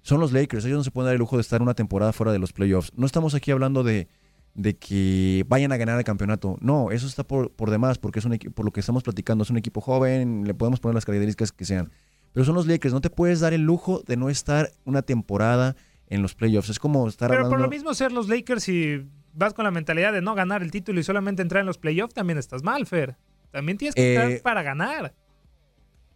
[0.00, 2.32] Son los Lakers, ellos no se pueden dar el lujo de estar una temporada fuera
[2.32, 2.92] de los playoffs.
[2.96, 4.08] No estamos aquí hablando de,
[4.54, 6.56] de que vayan a ganar el campeonato.
[6.60, 9.50] No, eso está por, por demás, porque es un por lo que estamos platicando, es
[9.50, 11.90] un equipo joven, le podemos poner las características que sean.
[12.32, 15.76] Pero son los Lakers, no te puedes dar el lujo de no estar una temporada
[16.08, 16.68] en los playoffs.
[16.70, 20.12] Es como estar Pero por lo mismo ser los Lakers y vas con la mentalidad
[20.12, 23.16] de no ganar el título y solamente entrar en los playoffs, también estás mal, Fer.
[23.50, 25.14] También tienes que Eh, entrar para ganar.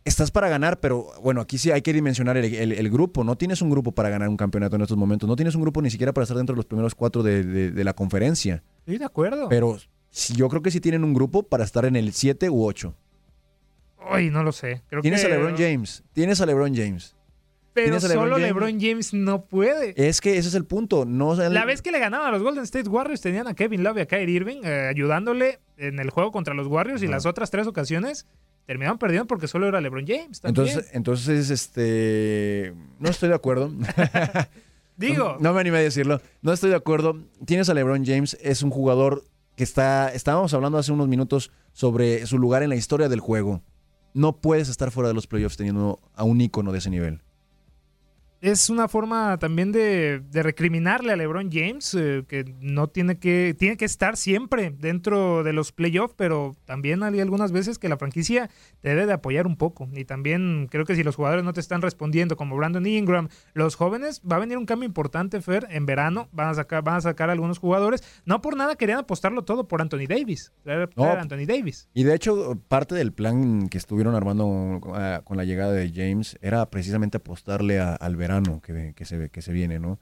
[0.04, 3.24] estás para ganar, pero bueno, aquí sí hay que dimensionar el, el- el grupo.
[3.24, 5.28] No tienes un grupo para ganar un campeonato en estos momentos.
[5.28, 7.70] No tienes un grupo ni siquiera para estar dentro de los primeros cuatro de, de-
[7.70, 8.62] de la conferencia.
[8.80, 9.48] Estoy de acuerdo.
[9.48, 9.76] Pero
[10.10, 12.94] sí, yo creo que sí tienen un grupo para estar en el 7 u 8.
[14.10, 14.82] Ay, no lo sé.
[14.88, 16.02] Creo Tienes que- a LeBron James.
[16.14, 17.14] Tienes a LeBron James.
[17.84, 18.46] Pero solo James.
[18.46, 19.94] LeBron James no puede.
[19.96, 21.04] Es que ese es el punto.
[21.04, 23.98] No, La vez que le ganaban a los Golden State Warriors tenían a Kevin Love
[23.98, 27.50] y a Kyrie Irving eh, ayudándole en el juego contra los Warriors y las otras
[27.50, 28.26] tres ocasiones
[28.66, 30.40] terminaron perdiendo porque solo era LeBron James.
[30.40, 30.68] También.
[30.68, 32.74] Entonces, entonces, este.
[32.98, 33.72] No estoy de acuerdo.
[34.98, 35.36] Digo.
[35.38, 36.20] No, no me animé a decirlo.
[36.42, 37.18] No estoy de acuerdo.
[37.46, 39.24] Tienes a LeBron James, es un jugador
[39.56, 40.12] que está.
[40.12, 43.62] Estábamos hablando hace unos minutos sobre su lugar en la historia del juego.
[44.12, 47.22] No puedes estar fuera de los playoffs teniendo a un ícono de ese nivel.
[48.40, 53.76] Es una forma también de, recriminarle a LeBron James, eh, que no tiene que, tiene
[53.76, 58.48] que estar siempre dentro de los playoffs, pero también hay algunas veces que la franquicia
[58.80, 59.88] te debe de apoyar un poco.
[59.92, 63.74] Y también creo que si los jugadores no te están respondiendo, como Brandon Ingram, los
[63.74, 67.00] jóvenes, va a venir un cambio importante, Fer, en verano, van a sacar, van a
[67.00, 68.04] sacar algunos jugadores.
[68.24, 71.88] No por nada querían apostarlo todo por Anthony Davis, Anthony Davis.
[71.92, 76.38] Y de hecho, parte del plan que estuvieron armando ah, con la llegada de James
[76.40, 78.27] era precisamente apostarle al verano
[78.60, 79.98] que, se, que se viene, ¿no?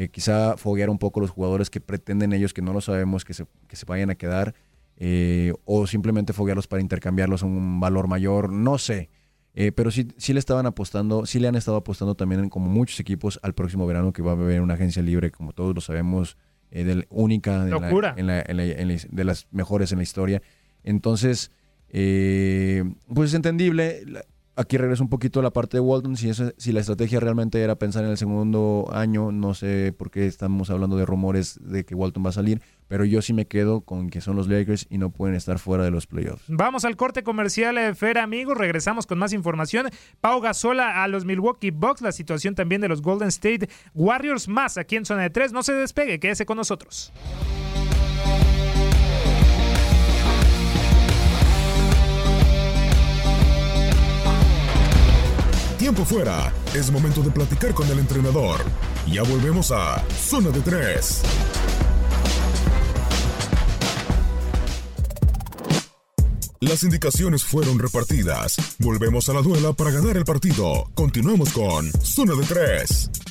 [0.00, 3.34] Eh, quizá foguear un poco los jugadores que pretenden ellos que no lo sabemos que
[3.34, 4.54] se, que se vayan a quedar,
[4.96, 9.10] eh, o simplemente foguearlos para intercambiarlos a un valor mayor, no sé.
[9.54, 13.00] Eh, pero sí, sí le estaban apostando, sí le han estado apostando también, como muchos
[13.00, 16.36] equipos, al próximo verano que va a haber una agencia libre, como todos lo sabemos,
[16.70, 20.42] de única, de las mejores en la historia.
[20.84, 21.50] Entonces,
[21.88, 24.04] pues es entendible
[24.58, 26.16] aquí regreso un poquito a la parte de Walton.
[26.16, 30.26] Si, si la estrategia realmente era pensar en el segundo año, no sé por qué
[30.26, 33.82] estamos hablando de rumores de que Walton va a salir, pero yo sí me quedo
[33.82, 36.44] con que son los Lakers y no pueden estar fuera de los playoffs.
[36.48, 38.58] Vamos al corte comercial, eh, Fer, amigos.
[38.58, 39.88] Regresamos con más información.
[40.20, 44.76] Pau Gasola a los Milwaukee Bucks, la situación también de los Golden State Warriors, más
[44.76, 45.52] aquí en zona de tres.
[45.52, 47.12] No se despegue, quédese con nosotros.
[55.88, 56.52] Tiempo fuera.
[56.74, 58.60] Es momento de platicar con el entrenador.
[59.06, 61.22] Ya volvemos a Zona de 3.
[66.60, 68.56] Las indicaciones fueron repartidas.
[68.80, 70.90] Volvemos a la duela para ganar el partido.
[70.94, 73.27] Continuamos con Zona de 3.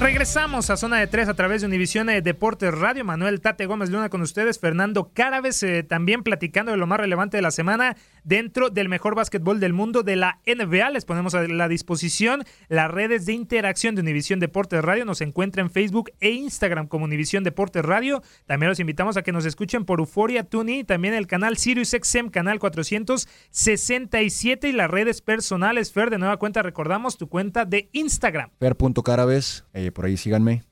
[0.00, 3.04] Regresamos a Zona de Tres a través de Univisión Deportes Radio.
[3.04, 4.60] Manuel Tate Gómez Luna con ustedes.
[4.60, 9.14] Fernando Cárabes eh, también platicando de lo más relevante de la semana dentro del mejor
[9.14, 10.90] básquetbol del mundo de la NBA.
[10.90, 15.04] Les ponemos a la disposición las redes de interacción de Univisión Deportes Radio.
[15.04, 18.22] Nos encuentra en Facebook e Instagram como Univisión Deportes Radio.
[18.46, 22.30] También los invitamos a que nos escuchen por Euforia Tuni, también el canal Sirius XM,
[22.30, 25.92] canal 467 y las redes personales.
[25.92, 28.50] Fer, de nueva cuenta, recordamos tu cuenta de Instagram.
[28.58, 29.64] Fer.carabes.
[29.74, 30.64] Eh, por ahí síganme.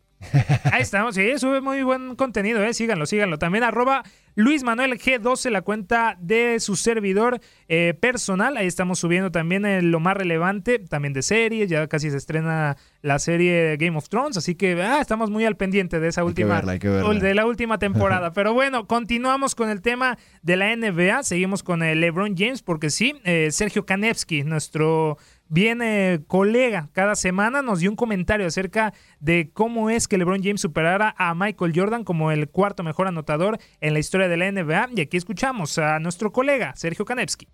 [0.72, 3.38] Ahí estamos, sí, sube muy buen contenido, eh, síganlo, síganlo.
[3.38, 4.02] También arroba
[4.34, 8.56] Luis Manuel G12, la cuenta de su servidor eh, personal.
[8.56, 11.70] Ahí estamos subiendo también lo más relevante, también de series.
[11.70, 15.56] Ya casi se estrena la serie Game of Thrones, así que ah, estamos muy al
[15.56, 18.32] pendiente de esa última, de la última temporada.
[18.32, 21.22] Pero bueno, continuamos con el tema de la NBA.
[21.22, 25.16] Seguimos con el LeBron James, porque sí, eh, Sergio Kanevsky, nuestro
[25.48, 30.60] viene colega cada semana, nos dio un comentario acerca de cómo es que LeBron James
[30.60, 34.88] superara a Michael Jordan como el cuarto mejor anotador en la historia de la NBA.
[34.96, 37.46] Y aquí escuchamos a nuestro colega Sergio Kanevsky.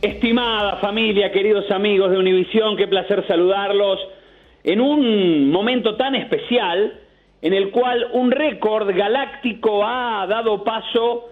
[0.00, 3.98] Estimada familia, queridos amigos de Univisión, qué placer saludarlos
[4.62, 7.00] en un momento tan especial
[7.42, 11.30] en el cual un récord galáctico ha dado paso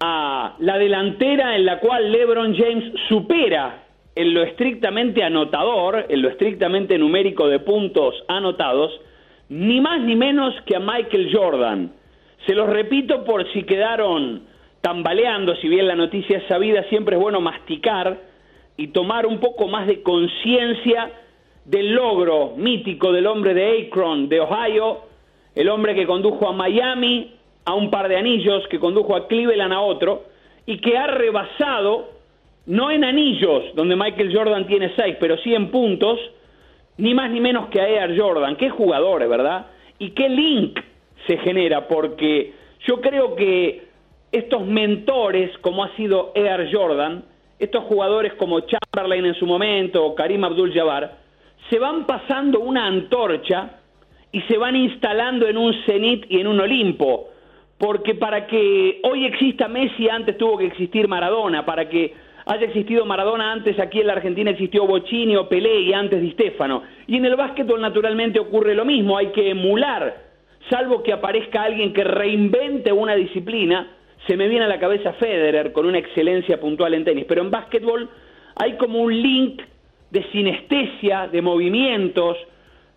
[0.00, 6.28] a la delantera en la cual LeBron James supera en lo estrictamente anotador, en lo
[6.28, 8.92] estrictamente numérico de puntos anotados,
[9.48, 11.92] ni más ni menos que a Michael Jordan.
[12.46, 14.42] Se los repito por si quedaron
[14.80, 18.18] tambaleando, si bien la noticia es sabida, siempre es bueno masticar
[18.76, 21.10] y tomar un poco más de conciencia
[21.64, 25.02] del logro mítico del hombre de Akron, de Ohio,
[25.54, 29.72] el hombre que condujo a Miami a un par de anillos, que condujo a Cleveland
[29.72, 30.24] a otro,
[30.64, 32.19] y que ha rebasado
[32.66, 36.18] no en anillos, donde Michael Jordan tiene seis, pero sí en puntos,
[36.98, 38.56] ni más ni menos que a Air Jordan.
[38.56, 39.66] Qué jugadores, ¿verdad?
[39.98, 40.78] Y qué link
[41.26, 42.52] se genera, porque
[42.86, 43.84] yo creo que
[44.32, 47.24] estos mentores, como ha sido Air Jordan,
[47.58, 51.18] estos jugadores como Chamberlain en su momento o Karim Abdul-Jabbar,
[51.68, 53.80] se van pasando una antorcha
[54.32, 57.28] y se van instalando en un cenit y en un Olimpo.
[57.78, 62.14] Porque para que hoy exista Messi antes tuvo que existir Maradona, para que
[62.50, 66.32] haya existido Maradona antes, aquí en la Argentina existió Bocini o Pelé y antes Di
[66.32, 66.82] Stefano.
[67.06, 70.16] Y en el básquetbol naturalmente ocurre lo mismo, hay que emular,
[70.68, 73.92] salvo que aparezca alguien que reinvente una disciplina,
[74.26, 77.52] se me viene a la cabeza Federer con una excelencia puntual en tenis, pero en
[77.52, 78.08] básquetbol
[78.56, 79.62] hay como un link
[80.10, 82.36] de sinestesia, de movimientos,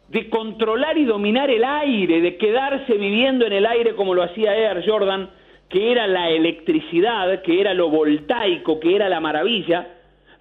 [0.10, 4.58] de controlar y dominar el aire, de quedarse viviendo en el aire como lo hacía
[4.58, 5.30] Air Jordan,
[5.70, 9.88] que era la electricidad, que era lo voltaico, que era la maravilla,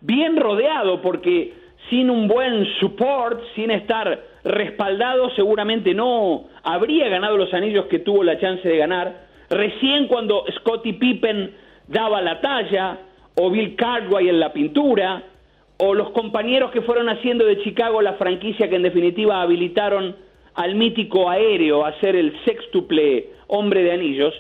[0.00, 1.54] bien rodeado porque
[1.88, 8.22] sin un buen support, sin estar respaldado, seguramente no habría ganado los anillos que tuvo
[8.24, 9.26] la chance de ganar.
[9.50, 11.54] Recién cuando Scottie Pippen
[11.88, 12.98] daba la talla,
[13.34, 15.22] o Bill Cardwell en la pintura,
[15.78, 20.14] o los compañeros que fueron haciendo de Chicago la franquicia que en definitiva habilitaron
[20.54, 24.34] al mítico aéreo a ser el sextuple hombre de anillos,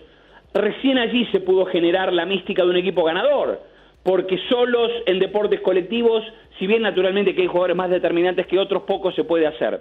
[0.54, 3.60] recién allí se pudo generar la mística de un equipo ganador,
[4.02, 6.22] porque solos en deportes colectivos,
[6.58, 9.80] si bien naturalmente que hay jugadores más determinantes que otros, poco se puede hacer.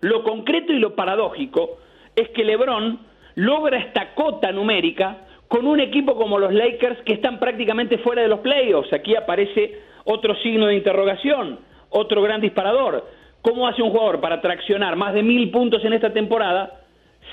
[0.00, 1.78] Lo concreto y lo paradójico
[2.14, 3.00] es que LeBron
[3.36, 8.28] logra esta cota numérica con un equipo como los Lakers que están prácticamente fuera de
[8.28, 8.92] los playoffs.
[8.92, 11.58] Aquí aparece otro signo de interrogación,
[11.90, 13.06] otro gran disparador.
[13.42, 16.83] ¿Cómo hace un jugador para traccionar más de mil puntos en esta temporada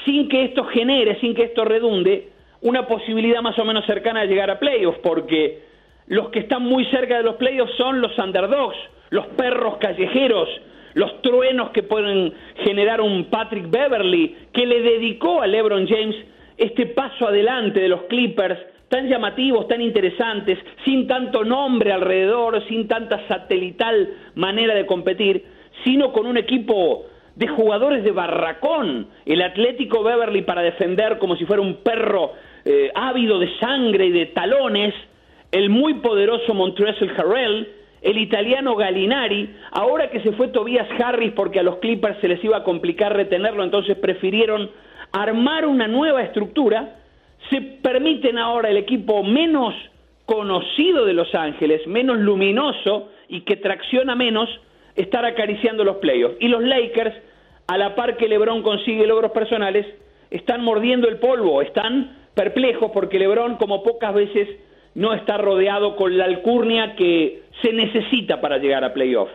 [0.05, 2.29] sin que esto genere, sin que esto redunde
[2.61, 4.99] una posibilidad más o menos cercana de llegar a playoffs?
[4.99, 5.59] Porque
[6.07, 8.77] los que están muy cerca de los playoffs son los underdogs,
[9.09, 10.49] los perros callejeros,
[10.93, 12.33] los truenos que pueden
[12.63, 16.15] generar un Patrick Beverly, que le dedicó a LeBron James
[16.57, 18.59] este paso adelante de los Clippers,
[18.89, 25.45] tan llamativos, tan interesantes, sin tanto nombre alrededor, sin tanta satelital manera de competir,
[25.85, 27.05] sino con un equipo
[27.41, 32.91] de jugadores de barracón, el Atlético Beverly para defender como si fuera un perro eh,
[32.93, 34.93] ávido de sangre y de talones,
[35.51, 37.67] el muy poderoso Montrezl Harrell,
[38.04, 42.43] el italiano Galinari, ahora que se fue Tobias Harris porque a los Clippers se les
[42.43, 44.69] iba a complicar retenerlo, entonces prefirieron
[45.12, 46.97] armar una nueva estructura,
[47.49, 49.73] se permiten ahora el equipo menos
[50.25, 54.47] conocido de Los Ángeles, menos luminoso y que tracciona menos,
[54.95, 56.38] estar acariciando los playoffs.
[56.39, 57.15] Y los Lakers,
[57.71, 59.86] a la par que LeBron consigue logros personales,
[60.29, 64.49] están mordiendo el polvo, están perplejos porque LeBron, como pocas veces,
[64.93, 69.31] no está rodeado con la alcurnia que se necesita para llegar a playoffs.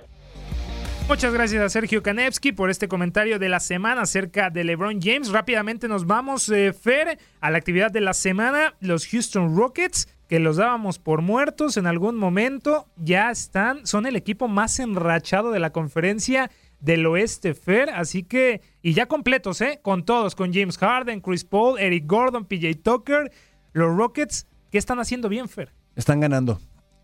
[1.08, 5.30] Muchas gracias a Sergio Kanevsky por este comentario de la semana acerca de LeBron James.
[5.30, 8.74] Rápidamente nos vamos, eh, Fer, a la actividad de la semana.
[8.80, 14.14] Los Houston Rockets, que los dábamos por muertos en algún momento, ya están, son el
[14.14, 17.90] equipo más enrachado de la conferencia del oeste, Fer.
[17.90, 19.80] Así que, y ya completos, ¿eh?
[19.82, 23.30] Con todos, con James Harden, Chris Paul, Eric Gordon, PJ Tucker.
[23.72, 25.72] Los Rockets, ¿qué están haciendo bien, Fer?
[25.94, 26.58] Están ganando.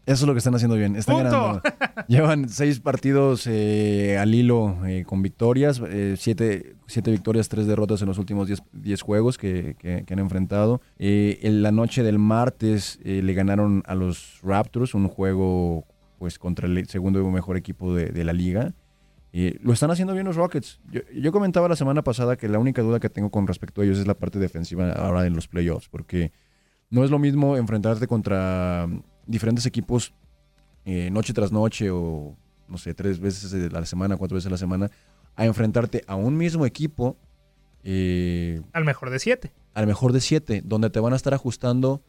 [0.05, 0.97] Eso es lo que están haciendo bien.
[0.97, 1.63] Están ganando.
[2.09, 8.03] Llevan seis partidos eh, al hilo eh, con victorias, eh, siete, siete, victorias, tres derrotas
[8.03, 9.77] en los últimos diez, juegos que,
[10.11, 10.81] han enfrentado.
[10.99, 15.87] en la noche del martes le ganaron a los Raptors un juego
[16.19, 18.75] pues contra el segundo mejor equipo de, la liga.
[19.33, 20.81] Lo están haciendo bien los Rockets.
[20.91, 23.85] Yo, yo, comentaba la semana pasada que la única duda que tengo con respecto a
[23.85, 26.33] ellos es la parte defensiva ahora en los playoffs, porque
[26.91, 28.87] no es lo mismo enfrentarte contra
[29.27, 30.13] diferentes equipos
[30.85, 32.37] eh, noche tras noche o,
[32.69, 34.91] no sé, tres veces a la semana, cuatro veces a la semana,
[35.37, 37.17] a enfrentarte a un mismo equipo.
[37.85, 39.53] Eh, al mejor de siete.
[39.75, 42.03] Al mejor de siete, donde te van a estar ajustando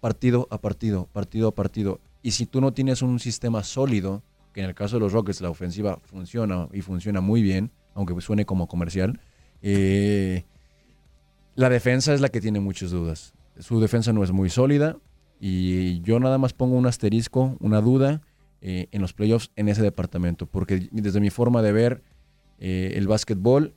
[0.00, 2.00] partido a partido, partido a partido.
[2.22, 4.22] Y si tú no tienes un sistema sólido,
[4.54, 8.18] que en el caso de los Rockets la ofensiva funciona y funciona muy bien, aunque
[8.22, 9.20] suene como comercial,
[9.60, 10.44] eh,
[11.56, 13.34] la defensa es la que tiene muchas dudas.
[13.58, 14.96] Su defensa no es muy sólida,
[15.40, 18.22] y yo nada más pongo un asterisco, una duda
[18.60, 22.02] eh, en los playoffs en ese departamento, porque desde mi forma de ver
[22.58, 23.74] eh, el básquetbol,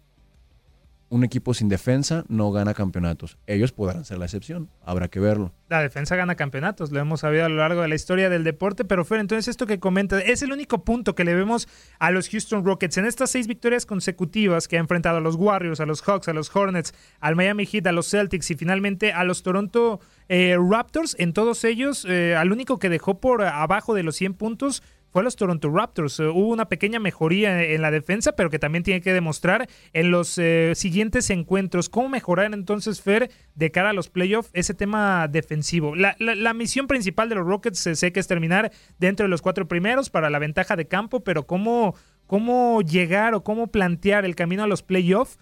[1.10, 3.38] un equipo sin defensa no gana campeonatos.
[3.48, 5.54] Ellos podrán ser la excepción, habrá que verlo.
[5.70, 8.86] La defensa gana campeonatos, lo hemos sabido a lo largo de la historia del deporte,
[8.86, 11.67] pero Fer, entonces esto que comenta es el único punto que le vemos
[12.00, 15.80] a los Houston Rockets en estas seis victorias consecutivas que ha enfrentado a los Warriors,
[15.80, 19.24] a los Hawks, a los Hornets, al Miami Heat, a los Celtics y finalmente a
[19.24, 21.15] los Toronto eh, Raptors.
[21.20, 24.84] En todos ellos, eh, al único que dejó por abajo de los 100 puntos
[25.17, 26.19] fue a los Toronto Raptors.
[26.19, 30.12] Eh, hubo una pequeña mejoría en la defensa, pero que también tiene que demostrar en
[30.12, 35.27] los eh, siguientes encuentros cómo mejorar entonces, Fer, de cara a los playoffs, ese tema
[35.27, 35.95] defensivo.
[35.95, 39.67] La, misión principal de los Rockets se sé que es terminar dentro de los cuatro
[39.67, 41.95] primeros para la ventaja de campo, pero cómo,
[42.27, 45.39] cómo llegar o cómo plantear el camino a los playoffs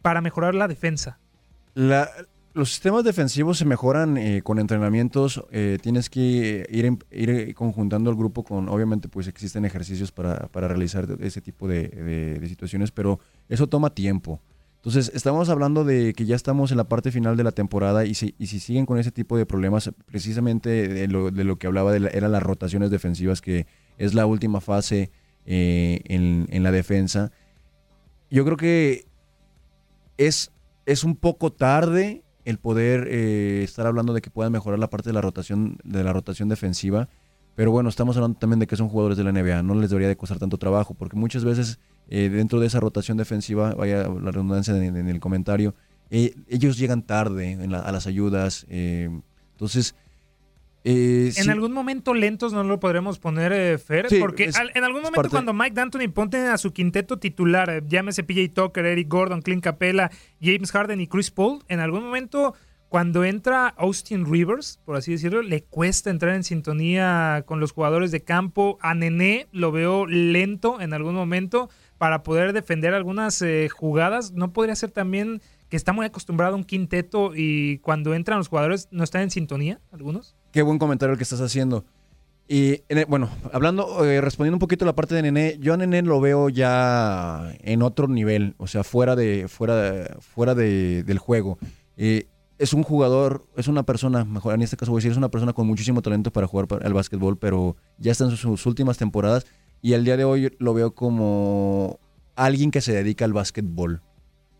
[0.00, 1.18] para mejorar la defensa.
[1.74, 2.08] La,
[2.58, 5.44] los sistemas defensivos se mejoran eh, con entrenamientos.
[5.52, 11.06] Eh, tienes que ir, ir, conjuntando el grupo con, obviamente, pues existen ejercicios para, realizar
[11.20, 14.40] ese tipo de, situaciones, pero eso toma tiempo.
[14.76, 18.14] Entonces, estamos hablando de que ya estamos en la parte final de la temporada y
[18.14, 22.32] si, si siguen con ese tipo de problemas, precisamente de lo, que hablaba de eran
[22.32, 23.66] las rotaciones defensivas, que
[23.98, 25.12] es la última fase
[25.46, 27.30] eh, en, en la defensa.
[28.30, 29.06] Yo creo que
[30.16, 30.50] es,
[30.86, 35.10] es un poco tarde el poder eh, estar hablando de que puedan mejorar la parte
[35.10, 37.10] de la rotación, de la rotación defensiva.
[37.54, 40.08] Pero bueno, estamos hablando también de que son jugadores de la NBA, no les debería
[40.08, 41.78] de costar tanto trabajo, porque muchas veces
[42.08, 45.74] eh, dentro de esa rotación defensiva, vaya la redundancia en, el comentario,
[46.08, 48.64] eh, ellos llegan tarde a las ayudas.
[48.70, 49.94] entonces,
[50.84, 54.56] Eh, en sí, algún momento lentos no lo podremos poner, eh, Fer, Sí, porque es-
[54.56, 58.48] al- en algún momento cuando Mike D'Antoni ponte a su quinteto titular, eh, llámese PJ
[58.54, 60.10] Tucker, Eric Gordon, Clint Capella,
[60.40, 62.54] James Harden y Chris Paul, en algún momento
[62.88, 68.10] cuando entra Austin Rivers, por así decirlo, le cuesta entrar en sintonía con los jugadores
[68.12, 68.78] de campo.
[68.80, 71.68] A Nené lo veo lento en algún momento
[71.98, 74.32] para poder defender algunas eh, jugadas.
[74.32, 78.48] ¿No podría ser también que está muy acostumbrado a un quinteto y cuando entran los
[78.48, 80.34] jugadores no están en sintonía algunos?
[80.52, 81.84] Qué buen comentario el que estás haciendo.
[82.48, 85.76] Y el- bueno, hablando, eh, respondiendo un poquito a la parte de Nené, yo a
[85.76, 91.18] Nené lo veo ya en otro nivel, o sea, fuera de, fuera fuera de- del
[91.18, 91.58] juego.
[91.98, 92.26] Eh,
[92.58, 95.28] es un jugador, es una persona, mejor en este caso voy a decir, es una
[95.30, 99.46] persona con muchísimo talento para jugar el básquetbol, pero ya está en sus, últimas temporadas
[99.82, 102.00] y el día de hoy lo veo como
[102.34, 104.00] alguien que se dedica al básquetbol.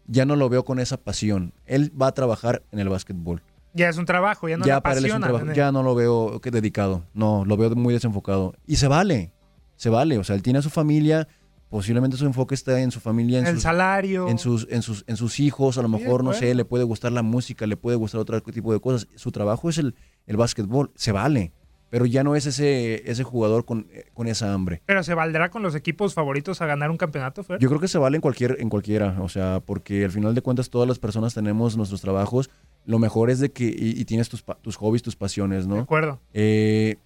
[0.07, 1.55] Ya no lo veo con esa pasión.
[1.67, 3.43] Él va a trabajar en el básquetbol
[3.79, 5.39] Ya es un trabajo, ya no ya le para él es un apasiona.
[5.41, 8.55] trabajo, ya no lo veo que dedicado, no, lo veo muy desenfocado.
[8.67, 9.33] Y se vale,
[9.77, 11.29] se vale, o sea, él tiene a su familia,
[11.71, 14.29] posiblemente su enfoque está en su familia, en el sus, salario.
[14.29, 16.85] en sus, en sus, en sus hijos, a lo Sí, mejor, no sé, le puede
[16.85, 19.07] gustar la música, le puede gustar otro tipo de cosas.
[19.15, 19.95] Su trabajo es el,
[20.27, 21.53] el básquetbol, se vale,
[21.91, 24.83] pero ya no es ese, ese jugador con, eh, con esa hambre.
[24.85, 27.59] Pero se valdrá con los equipos favoritos a ganar un campeonato, Fer.
[27.61, 30.43] Yo creo que se vale en cualquier, en cualquiera, o sea, porque al final de
[30.43, 32.51] cuentas todas las personas tenemos nuestros trabajos.
[32.89, 35.75] Lo mejor es de que y, y tienes tus, tus hobbies, tus pasiones, ¿no?
[35.75, 36.21] De acuerdo.
[36.33, 36.97] Eh,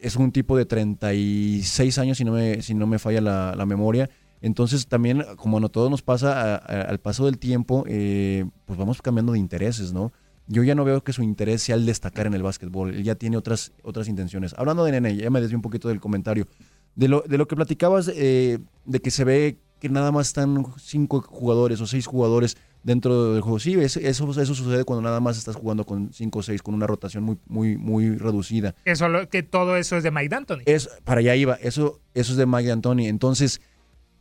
[0.00, 3.66] es un tipo de 36 años, si no me, si no me falla la, la
[3.66, 4.08] memoria.
[4.40, 8.78] Entonces también, como a todos nos pasa a- a- al paso del tiempo, eh, pues
[8.78, 10.12] vamos cambiando de intereses, ¿no?
[10.48, 12.94] Yo ya no veo que su interés sea el destacar en el básquetbol.
[12.94, 14.54] Él ya tiene otras, otras intenciones.
[14.58, 16.48] Hablando de Nene, ya me desvié un poquito del comentario.
[16.96, 20.64] De lo, de lo que platicabas, eh, de que se ve que nada más están
[20.78, 23.58] cinco jugadores o seis jugadores dentro del juego.
[23.58, 26.72] Sí, es- eso, eso sucede cuando nada más estás jugando con cinco o seis, con
[26.74, 28.76] una rotación muy, muy, muy reducida.
[28.84, 30.62] Que, solo, que todo eso es de Mike D'Antoni.
[30.66, 33.08] Es, para allá iba, eso, eso es de Mike D'Antoni.
[33.08, 33.60] Entonces,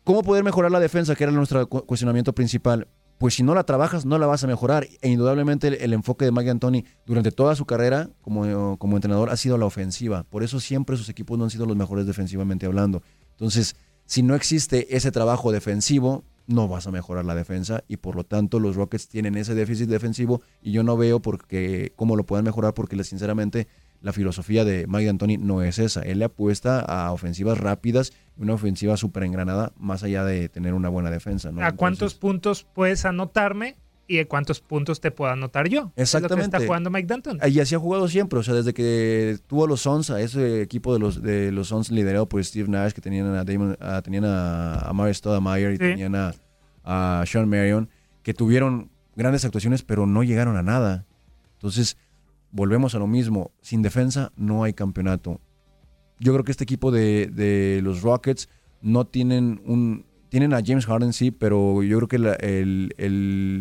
[0.04, 1.16] ¿cómo poder mejorar la defensa?
[1.16, 2.88] Que era nuestro cu- cuestionamiento principal.
[3.20, 4.88] Pues si no la trabajas, no la vas a mejorar.
[5.02, 9.30] E indudablemente el, el enfoque de Mike D'Antoni durante toda su carrera como, como entrenador
[9.30, 10.24] ha sido la ofensiva.
[10.24, 13.04] Por eso siempre sus equipos no han sido los mejores defensivamente hablando.
[13.34, 13.76] Entonces,
[14.12, 18.26] si no existe ese trabajo defensivo, no vas a mejorar la defensa y por lo
[18.26, 22.44] tanto los Rockets tienen ese déficit defensivo y yo no veo porque cómo lo puedan
[22.44, 23.70] mejorar porque sinceramente
[24.02, 26.02] la filosofía de Mike D'Antoni no es esa.
[26.02, 30.74] Él le apuesta a ofensivas rápidas y una ofensiva súper engranada más allá de tener
[30.74, 31.54] una buena defensa.
[31.54, 31.64] ¿no?
[31.64, 33.78] ¿A cuántos puntos puedes anotarme
[34.20, 35.80] y cuántos puntos te puedo anotar yo?
[35.80, 36.58] Es lo que Exactamente.
[36.58, 37.40] está jugando Mike D'Antoni.
[37.50, 40.62] Y así ha jugado siempre, o sea, desde que tuvo a los Suns, a ese
[40.62, 44.02] equipo de los de los Suns liderado por Steve Nash, que tenían a Damon, a-
[44.02, 45.80] tenían a, a Mario Stoudemire y Sí.
[45.80, 46.34] tenían a,
[46.84, 47.90] a Sean Marion,
[48.24, 51.06] que tuvieron grandes actuaciones, pero no llegaron a nada.
[51.54, 51.98] Entonces,
[52.52, 55.40] volvemos a lo mismo, sin defensa no hay campeonato.
[56.20, 58.48] Yo creo que este equipo de, de los Rockets
[58.82, 60.06] no tienen un...
[60.32, 62.18] Tienen a James Harden, sí, pero yo creo que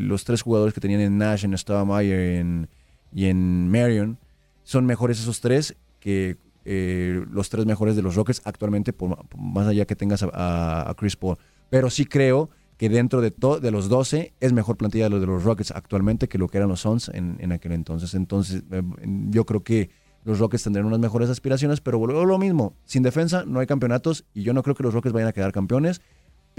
[0.06, 2.68] los tres jugadores que tenían en Nash, en Stoudemire en,
[3.12, 4.18] y en Marion
[4.62, 9.66] son mejores esos tres que eh, los tres mejores de los Rockets actualmente, por, más
[9.66, 11.38] allá que tengas a, Chris Paul.
[11.70, 15.26] Pero sí creo que dentro de, to- los 12 es mejor plantilla de los de
[15.26, 18.14] los Rockets actualmente que lo que eran los Suns en, aquel entonces.
[18.14, 18.82] Entonces, eh,
[19.30, 19.90] yo creo que
[20.22, 22.74] los Rockets tendrán unas mejores aspiraciones, pero a lo mismo.
[22.84, 25.50] Sin defensa no hay campeonatos y yo no creo que los Rockets vayan a quedar
[25.50, 26.00] campeones,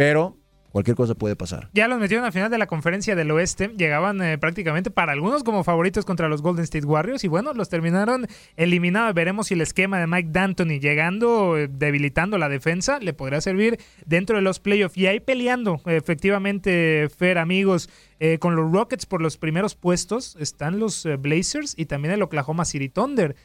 [0.02, 0.36] pero
[0.72, 1.70] cualquier cosa puede pasar.
[1.74, 3.68] Ya los metieron al final de la conferencia del oeste.
[3.78, 7.24] Llegaban eh, prácticamente para algunos como favoritos contra los Golden State Warriors.
[7.24, 8.26] Y bueno, los terminaron
[8.56, 9.14] eliminados.
[9.14, 13.78] Veremos si el esquema de Mike D'Antoni llegando, eh, debilitando la defensa, le podrá servir
[14.08, 14.98] dentro de los playoffs.
[14.98, 17.88] Y ahí peleando, efectivamente, Fer, amigos,
[18.20, 22.66] eh, con los Rockets por los primeros puestos están los Blazers y también el Oklahoma
[22.66, 23.36] City Thunder.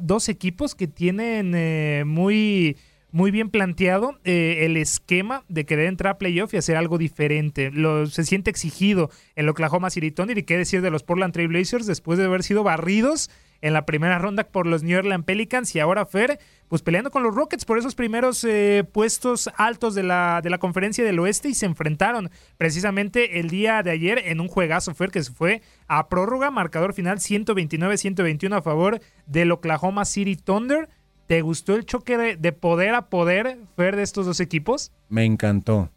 [0.00, 2.78] Dos equipos que tienen muy
[3.10, 7.70] muy bien planteado eh, el esquema de querer entrar a playoff y hacer algo diferente.
[7.70, 11.48] Lo, se siente exigido el Oklahoma City Thunder y qué decir de los Portland Trail
[11.48, 13.30] Blazers después de haber sido barridos
[13.60, 16.38] en la primera ronda por los New Orleans Pelicans y ahora Fer,
[16.68, 20.58] pues peleando con los Rockets por esos primeros eh, puestos altos de la, de la
[20.58, 25.10] conferencia del oeste y se enfrentaron precisamente el día de ayer en un juegazo Fer
[25.10, 30.88] que se fue a prórroga, marcador final 129-121 a favor del Oklahoma City Thunder.
[31.28, 34.90] ¿Te gustó el choque de, de poder a poder, Fer, de estos dos equipos?
[35.08, 35.90] Me encantó.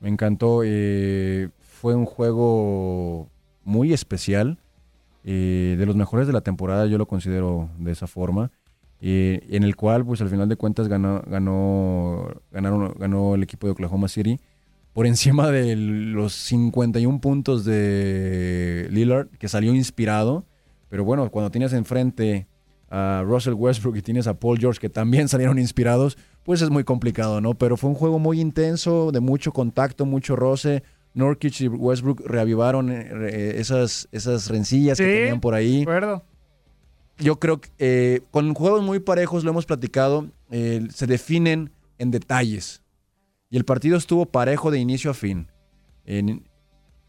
[0.00, 0.62] Me encantó.
[0.64, 3.28] eh, fue un juego
[3.62, 4.58] muy especial.
[5.26, 8.50] eh, de los mejores de la temporada, yo lo considero de esa forma.
[9.00, 13.66] eh, en el cual, pues al final de cuentas, ganó, ganó, ganaron, ganó el equipo
[13.66, 14.40] de Oklahoma City
[14.92, 20.44] por encima de los 51 puntos de Lillard, que salió inspirado.
[20.88, 22.46] Pero bueno, cuando tienes enfrente
[22.90, 26.84] a Russell Westbrook y tienes a Paul George que también salieron inspirados, pues es muy
[26.84, 27.54] complicado, ¿no?
[27.54, 30.82] Pero fue un juego muy intenso, de mucho contacto, mucho roce.
[31.14, 35.82] Norkic y Westbrook reavivaron eh, esas, esas rencillas que tenían por ahí.
[35.82, 36.24] acuerdo.
[37.18, 42.10] Yo creo que eh, con juegos muy parejos, lo hemos platicado, eh, se definen en
[42.10, 42.82] detalles.
[43.48, 45.46] Y el partido estuvo parejo de inicio a fin.
[46.04, 46.48] En-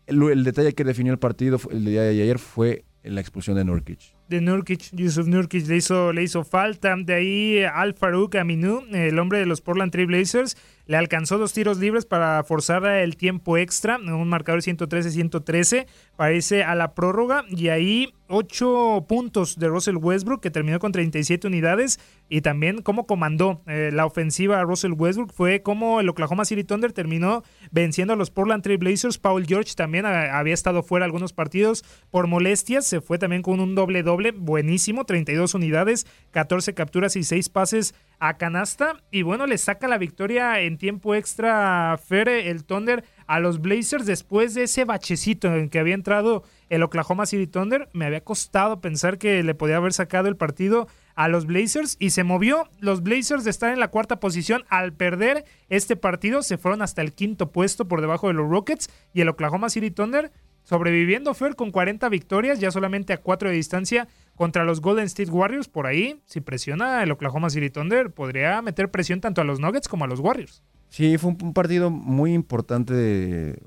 [0.05, 3.65] el, el detalle que definió el partido el día de ayer fue la expulsión de
[3.65, 3.99] Nurkic.
[4.28, 6.95] De Nurkic, Yusuf Nurkic le hizo, le hizo falta.
[6.97, 10.57] De ahí Al Farouk Aminu, el hombre de los Portland Trail Blazers,
[10.88, 16.63] le alcanzó dos tiros libres para forzar el tiempo extra, un marcador 113-113, para irse
[16.63, 17.43] a la prórroga.
[17.49, 21.99] Y ahí ocho puntos de Russell Westbrook, que terminó con 37 unidades.
[22.30, 26.63] Y también cómo comandó eh, la ofensiva a Russell Westbrook fue como el Oklahoma City
[26.63, 29.17] Thunder terminó venciendo a los Portland Trail Blazers.
[29.17, 32.86] Paul George también había estado fuera algunos partidos por molestias.
[32.86, 33.76] Se fue también con un
[34.16, 39.03] doble-doble buenísimo, 32 unidades, 14 capturas y 6 pases a canasta.
[39.11, 44.05] Y bueno, le saca la victoria en tiempo extra Fere, el Thunder, a los Blazers
[44.05, 47.89] después de ese bachecito en que había entrado el Oklahoma City Thunder.
[47.93, 52.11] Me había costado pensar que le podía haber sacado el partido a los Blazers y
[52.11, 52.70] se movió.
[52.80, 57.01] Los Blazers de estar en la cuarta posición al perder este partido se fueron hasta
[57.01, 60.32] el quinto puesto por debajo de los Rockets y el Oklahoma City Thunder
[60.66, 65.32] sobreviviendo Fer con 40 victorias, ya solamente a 4 de distancia contra los Golden State
[65.32, 65.70] Warriors.
[65.70, 69.88] Por ahí, si presiona el Oklahoma City Thunder, podría meter presión tanto a los Nuggets
[69.88, 70.61] como a los Warriors.
[70.89, 73.61] Sí, fue un, partido muy importante,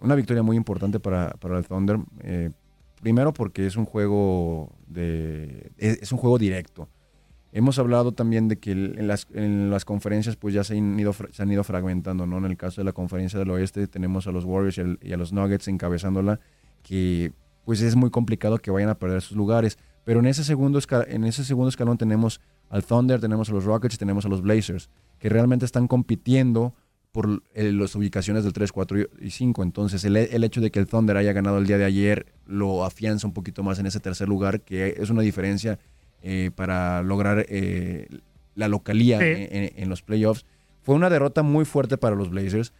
[0.00, 1.98] una victoria muy importante para, para el Thunder.
[2.22, 2.50] eh,
[3.04, 6.88] primero porque es un juego de es un juego directo.
[7.56, 10.98] Hemos hablado también de que el- en las, en las conferencias pues ya se han,
[10.98, 12.38] ido, se han ido fragmentando, ¿no?
[12.38, 15.32] En el caso de la conferencia del oeste tenemos a los Warriors y, a los
[15.32, 16.40] Nuggets encabezándola,
[16.82, 17.32] que
[17.64, 19.78] pues es muy complicado que vayan a perder sus lugares.
[20.04, 22.40] Pero en ese segundo, en ese segundo escalón tenemos
[22.70, 24.90] al Thunder, tenemos a los Rockets y tenemos a los Blazers,
[25.20, 26.74] que realmente están compitiendo
[27.12, 29.62] por eh, las ubicaciones del 3, 4 y 5.
[29.62, 32.84] Entonces, el, el hecho de que el Thunder haya ganado el día de ayer lo
[32.84, 35.78] afianza un poquito más en ese tercer lugar, que es una diferencia
[36.26, 38.08] eh, para lograr eh,
[38.54, 39.24] la localía Sí.
[39.28, 40.46] en, los playoffs.
[40.82, 42.72] Fue una derrota muy fuerte para los Blazers.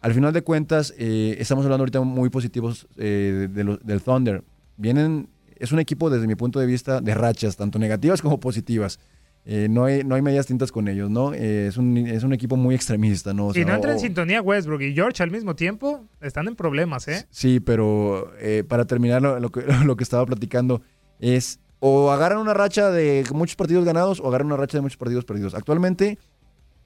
[0.00, 4.42] Al final de cuentas, eh, estamos hablando ahorita muy positivos de los- del Thunder.
[4.76, 5.28] Vienen,
[5.58, 8.98] es un equipo desde mi punto de vista de rachas, tanto negativas como positivas.
[9.44, 11.34] No, hay, no hay medias tintas con ellos, ¿no?
[11.34, 13.48] Es, un, es un equipo muy extremista, ¿no?
[13.48, 16.54] O si no entra en o- sintonía Westbrook y George al mismo tiempo, están en
[16.54, 17.26] problemas, ¿eh?
[17.30, 18.32] Sí, pero
[18.68, 20.82] para terminar lo, lo que, lo que estaba platicando
[21.18, 24.96] es o agarran una racha de muchos partidos ganados o agarran una racha de muchos
[24.96, 25.52] partidos perdidos.
[25.52, 26.16] Actualmente,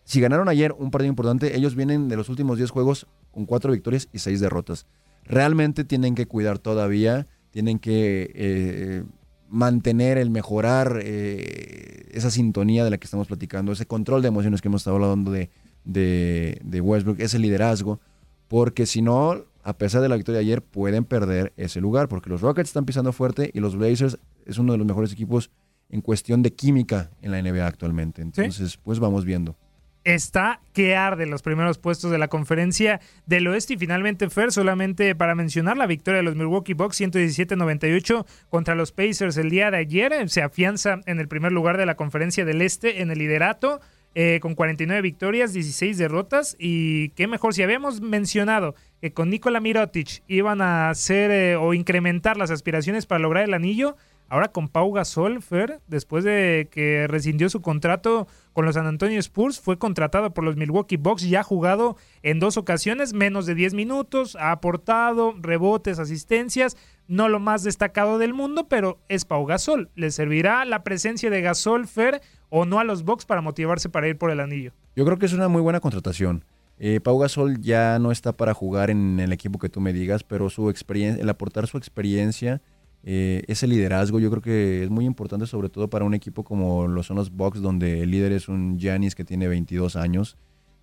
[0.04, 3.72] si ganaron ayer un partido importante, ellos vienen de los últimos 10 juegos con 4
[3.72, 4.86] victorias y 6 derrotas.
[5.24, 9.04] Realmente tienen que cuidar todavía, tienen que eh,
[9.50, 14.62] mantener el mejorar eh, esa sintonía de la que estamos platicando, ese control de emociones
[14.62, 15.50] que hemos estado hablando de,
[15.84, 18.00] de, de Westbrook, ese liderazgo,
[18.48, 22.30] porque si no, a pesar de la victoria de ayer, pueden perder ese lugar, porque
[22.30, 25.50] los Rockets están pisando fuerte y los Blazers es uno de los mejores equipos
[25.90, 28.22] en cuestión de química en la NBA actualmente.
[28.22, 29.56] Entonces, pues vamos viendo.
[30.04, 35.14] está que arde los primeros puestos de la conferencia del oeste y finalmente Fer, solamente
[35.16, 39.78] para mencionar la victoria de los Milwaukee Bucks 117-98 contra los Pacers el día de
[39.78, 43.80] ayer, se afianza en el primer lugar de la conferencia del este en el liderato.
[44.18, 49.60] eh, con 49 victorias, 16 derrotas y qué mejor si habíamos mencionado que con Nikola
[49.60, 53.94] Mirotic iban a hacer eh, o incrementar las aspiraciones para lograr el anillo,
[54.28, 59.20] Ahora con Pau Gasol, Fer, después de que rescindió su contrato con los San Antonio
[59.20, 63.54] Spurs, fue contratado por los Milwaukee Bucks y ha jugado en dos ocasiones, menos de
[63.54, 69.46] 10 minutos, ha aportado rebotes, asistencias, no lo más destacado del mundo, pero es Pau
[69.46, 69.90] Gasol.
[69.94, 74.08] ¿Le servirá la presencia de Gasol, Fer, o no a los Bucks para motivarse para
[74.08, 74.72] ir por el anillo?
[74.96, 76.44] Yo creo que es una muy buena contratación.
[76.78, 80.24] Eh, Pau Gasol ya no está para jugar en el equipo que tú me digas,
[80.24, 82.60] pero su experiencia, el aportar su experiencia,
[83.08, 86.88] eh, ese liderazgo, yo creo que es muy importante, sobre todo para un equipo como
[86.88, 90.36] lo son los Bucks, donde el líder es un Giannis que tiene 22 años.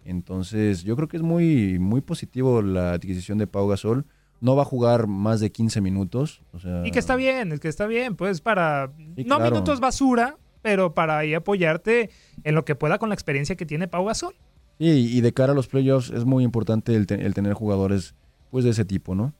[0.05, 4.05] Entonces, yo creo que es muy, muy positivo la adquisición de Pau Gasol.
[4.41, 6.41] No va a jugar más de 15 minutos.
[6.51, 8.91] O sea, Y que está bien, es que está bien, pues para...
[9.15, 9.51] Sí, no claro.
[9.51, 12.09] minutos basura, pero para ahí apoyarte
[12.43, 14.33] en lo que pueda con la experiencia que tiene Pau Gasol.
[14.79, 18.15] Sí, y de cara a los playoffs es muy importante el, te- el tener jugadores
[18.51, 19.33] pues de ese tipo, ¿no?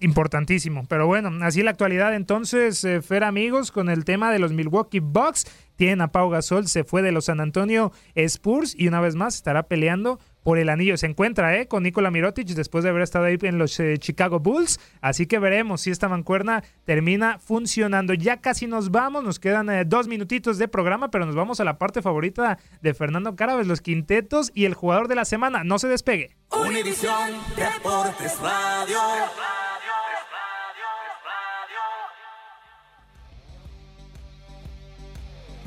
[0.00, 0.84] Importantísimo.
[0.88, 5.00] Pero bueno, así la actualidad entonces, eh, Fer amigos, con el tema de los Milwaukee
[5.00, 5.46] Bucks.
[5.76, 9.34] Tienen a Pau Gasol, se fue de los San Antonio Spurs y una vez más
[9.34, 10.96] estará peleando por el anillo.
[10.96, 11.68] Se encuentra ¿eh?
[11.68, 14.80] con Nikola Mirotic después de haber estado ahí en los eh, Chicago Bulls.
[15.00, 18.14] Así que veremos si esta mancuerna termina funcionando.
[18.14, 21.78] Ya casi nos vamos, nos quedan dos minutitos de programa, pero nos vamos a la
[21.78, 25.64] parte favorita de Fernando Carabes, los quintetos y el jugador de la semana.
[25.64, 26.36] No se despegue.
[26.50, 28.98] Univisión Deportes Radio.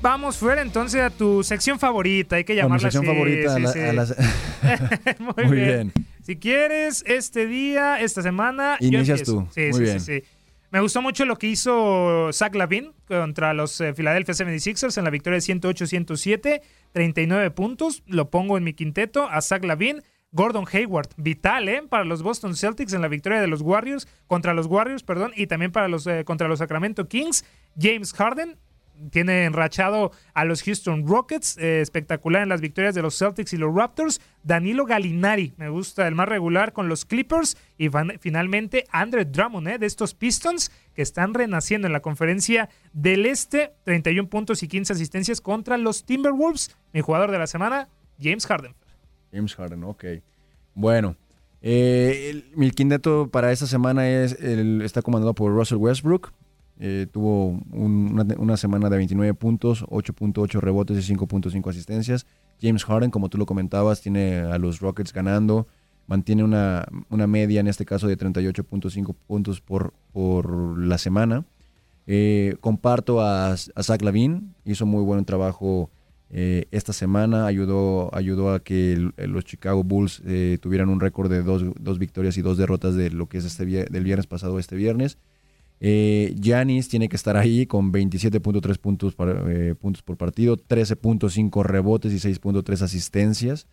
[0.01, 2.37] Vamos, fuera entonces a tu sección favorita.
[2.37, 3.79] Hay que mi llamarla sección así, favorita, sí, a la- sí.
[3.79, 4.15] a las-
[5.19, 5.67] Muy, Muy bien.
[5.67, 5.93] bien.
[6.23, 8.77] Si quieres, este día, esta semana.
[8.79, 9.47] Inicias tú.
[9.53, 9.99] Sí, Muy sí, bien.
[9.99, 10.27] sí, sí.
[10.71, 15.09] Me gustó mucho lo que hizo Zach Lavin contra los eh, Philadelphia 76ers en la
[15.09, 18.03] victoria de 108-107, 39 puntos.
[18.05, 20.01] Lo pongo en mi quinteto a Zach Lavin.
[20.31, 21.81] Gordon Hayward, vital, ¿eh?
[21.89, 25.47] Para los Boston Celtics en la victoria de los Warriors, contra los Warriors, perdón, y
[25.47, 27.43] también para los, eh, contra los Sacramento Kings.
[27.75, 28.55] James Harden,
[29.11, 33.57] tiene enrachado a los Houston Rockets, eh, espectacular en las victorias de los Celtics y
[33.57, 34.19] los Raptors.
[34.43, 37.57] Danilo Gallinari, me gusta el más regular con los Clippers.
[37.77, 37.89] Y
[38.19, 43.71] finalmente Andre Drummond, eh, de estos Pistons, que están renaciendo en la conferencia del Este.
[43.85, 46.75] 31 puntos y 15 asistencias contra los Timberwolves.
[46.93, 47.87] Mi jugador de la semana,
[48.21, 48.73] James Harden.
[49.31, 50.05] James Harden, ok.
[50.73, 51.15] Bueno,
[51.61, 56.31] eh, el- mi quinteto para esta semana es el- está comandado por Russell Westbrook.
[56.81, 62.25] Eh, tuvo un- una, semana de 29 puntos, 8.8 rebotes y 5.5 asistencias.
[62.61, 65.67] James Harden, como tú lo comentabas, tiene a los Rockets ganando.
[66.07, 71.45] Mantiene una, una media, en este caso, de 38.5 puntos por, por la semana.
[72.07, 75.91] Eh, comparto a, Zach Lavin, hizo muy buen trabajo
[76.31, 80.23] eh, esta semana, ayudó, ayudó a que los Chicago Bulls
[80.61, 83.65] tuvieran un récord de dos, dos victorias y dos derrotas de lo que es este
[83.65, 85.17] del viernes pasado este viernes.
[85.81, 89.15] Eh, Giannis tiene que estar ahí con 27.3 puntos,
[89.47, 93.67] eh, puntos por partido, 13.5 rebotes y 6.3 asistencias.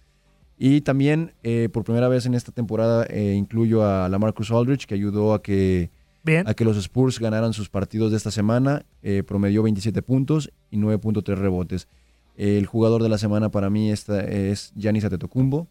[0.59, 4.95] Y también eh, por primera vez en esta temporada eh, incluyo a Lamarcus Aldridge, que
[4.95, 5.91] ayudó a que,
[6.25, 6.49] Bien.
[6.49, 8.87] a que los Spurs ganaran sus partidos de esta semana.
[9.03, 11.89] Eh, promedió 27 puntos y 9.3 rebotes.
[12.37, 15.69] El jugador de la semana para mí esta es Giannis Antetokounmpo.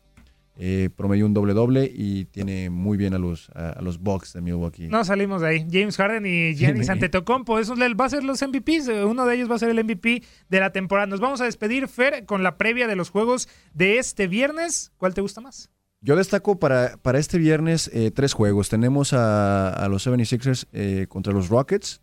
[0.57, 4.41] Eh, promedió un doble-doble y tiene muy bien a los, a, a los Bucks de
[4.41, 4.87] Milwaukee.
[4.87, 5.67] No salimos de ahí.
[5.69, 6.89] James Harden y Giannis.
[6.89, 8.87] Antetokounmpo, eso le- va a ser los MVPs.
[9.05, 11.07] Uno de ellos va a ser el MVP de la temporada.
[11.07, 14.93] Nos vamos a despedir, Fer, con la previa de los juegos de este viernes.
[14.97, 15.69] ¿Cuál te gusta más?
[15.99, 18.69] Yo destaco para, para este viernes eh, tres juegos.
[18.69, 21.99] Tenemos a, a los 76ers eh, contra los Rockets.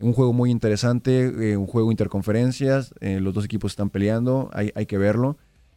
[0.00, 2.94] Un juego muy interesante, eh, un juego interconferencias.
[3.00, 5.36] los dos equipos están peleando, hay, hay que verlo.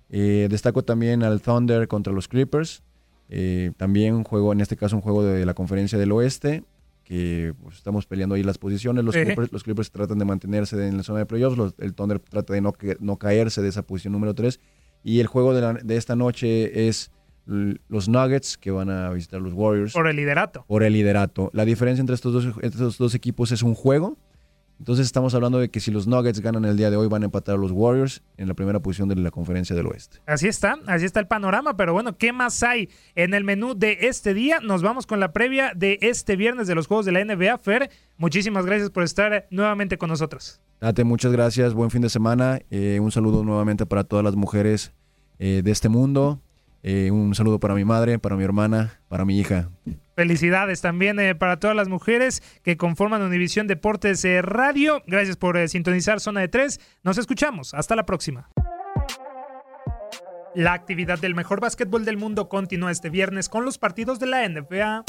[0.09, 2.83] Eh, destaco también al Thunder contra los Clippers.
[3.29, 6.63] eh, también un juego, en este caso, un juego de la conferencia del oeste.
[7.03, 9.03] Que pues, estamos peleando ahí las posiciones.
[9.03, 9.15] Los.
[9.15, 11.57] Clippers, los Clippers tratan de mantenerse en la zona de playoffs.
[11.57, 14.59] los- el Thunder trata de no, no caerse de esa posición número 3.
[15.03, 17.11] Y el juego de, la- de esta noche es
[17.45, 20.65] los Nuggets que van a visitar los Warriors Por el liderato.
[20.67, 21.49] por el liderato.
[21.53, 24.17] La diferencia entre estos dos, estos dos equipos es un juego.
[24.79, 27.25] Entonces estamos hablando de que si los Nuggets ganan el día de hoy van a
[27.25, 30.19] empatar a los Warriors en la primera posición de la conferencia del oeste.
[30.25, 33.97] Así está, así está el panorama, pero bueno, ¿qué más hay en el menú de
[34.01, 34.59] este día?
[34.59, 37.57] Nos vamos con la previa de este viernes de los Juegos de la NBA.
[37.57, 40.61] Fer, muchísimas gracias por estar nuevamente con nosotros.
[40.79, 42.59] Date, muchas gracias, buen fin de semana.
[42.69, 44.93] Eh, un saludo nuevamente para todas las mujeres
[45.39, 46.39] eh, de este mundo.
[46.89, 49.67] Eh, un saludo para mi madre, para mi hermana, para mi hija.
[50.15, 55.03] Felicidades también eh, para todas las mujeres que conforman Univisión Deportes eh, Radio.
[55.05, 56.79] Gracias por sintonizar Zona de 3.
[57.03, 57.73] Nos escuchamos.
[57.73, 58.49] Hasta la próxima.
[60.55, 64.47] La actividad del mejor básquetbol del mundo continúa este viernes con los partidos de la
[64.47, 65.03] NBA.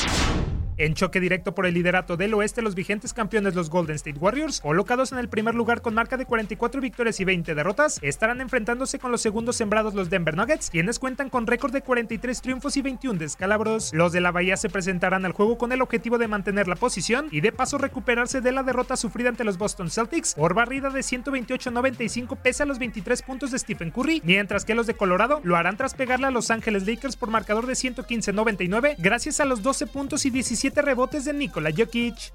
[0.81, 4.61] En choque directo por el liderato del oeste, los vigentes campeones, los Golden State Warriors,
[4.61, 9.01] colocados en el primer lugar con marca de 44 victorias y 20 derrotas, estarán enfrentándose
[9.01, 12.83] con los segundos sembrados, los Denver Nuggets, quienes cuentan con récord de 43 triunfos y
[12.83, 13.93] 21 descalabros.
[13.93, 17.27] Los de la Bahía se presentarán al juego con el objetivo de mantener la posición
[17.33, 21.01] y de paso recuperarse de la derrota sufrida ante los Boston Celtics por barrida de
[21.01, 25.57] 128-95 pese a los 23 puntos de Stephen Curry, mientras que los de Colorado lo
[25.57, 29.89] harán tras pegarle a Los Ángeles Lakers por marcador de 115-99 gracias a los 12
[29.89, 32.31] puntos y 17 rebotes de Nikola Jokic.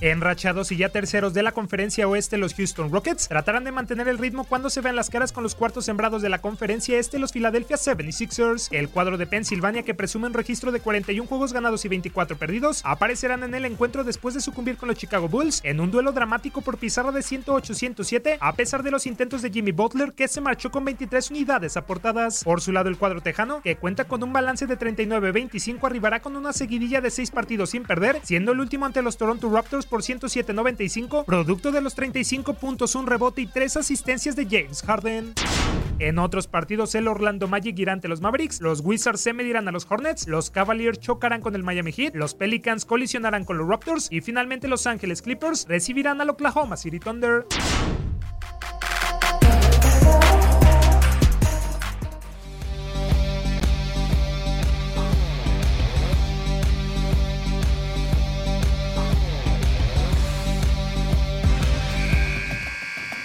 [0.00, 4.18] Enrachados y ya terceros de la conferencia oeste, los Houston Rockets tratarán de mantener el
[4.18, 7.32] ritmo cuando se vean las caras con los cuartos sembrados de la conferencia este, los
[7.32, 8.68] Philadelphia 76ers.
[8.72, 12.82] El cuadro de Pensilvania, que presume un registro de 41 juegos ganados y 24 perdidos,
[12.84, 16.60] aparecerán en el encuentro después de sucumbir con los Chicago Bulls en un duelo dramático
[16.60, 20.70] por pizarra de 108-107, a pesar de los intentos de Jimmy Butler, que se marchó
[20.70, 22.42] con 23 unidades aportadas.
[22.42, 26.36] Por su lado, el cuadro tejano, que cuenta con un balance de 39-25, arribará con
[26.36, 30.02] una seguidilla de 6 partidos sin perder, siendo el último ante los Toronto Raptors por
[30.02, 35.34] 107.95, producto de los 35 puntos, un rebote y 3 asistencias de James Harden.
[36.00, 39.70] En otros partidos, el Orlando Magic irá ante los Mavericks, los Wizards se medirán a
[39.70, 44.08] los Hornets, los Cavaliers chocarán con el Miami Heat, los Pelicans colisionarán con los Raptors
[44.10, 47.46] y finalmente Los Ángeles Clippers recibirán al Oklahoma City Thunder.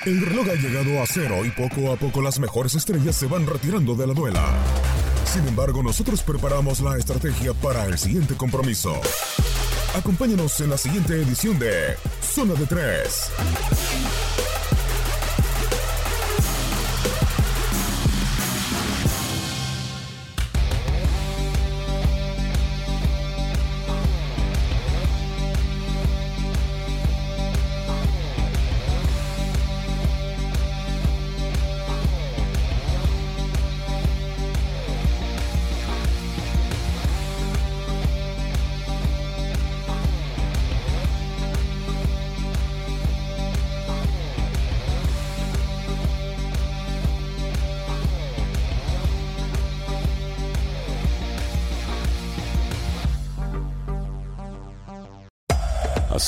[0.09, 3.45] El reloj ha llegado a cero y poco a poco las mejores estrellas se van
[3.45, 4.57] retirando de la duela.
[5.23, 8.99] Sin embargo, nosotros preparamos la estrategia para el siguiente compromiso.
[9.93, 13.29] Acompáñanos en la siguiente edición de Zona de Tres.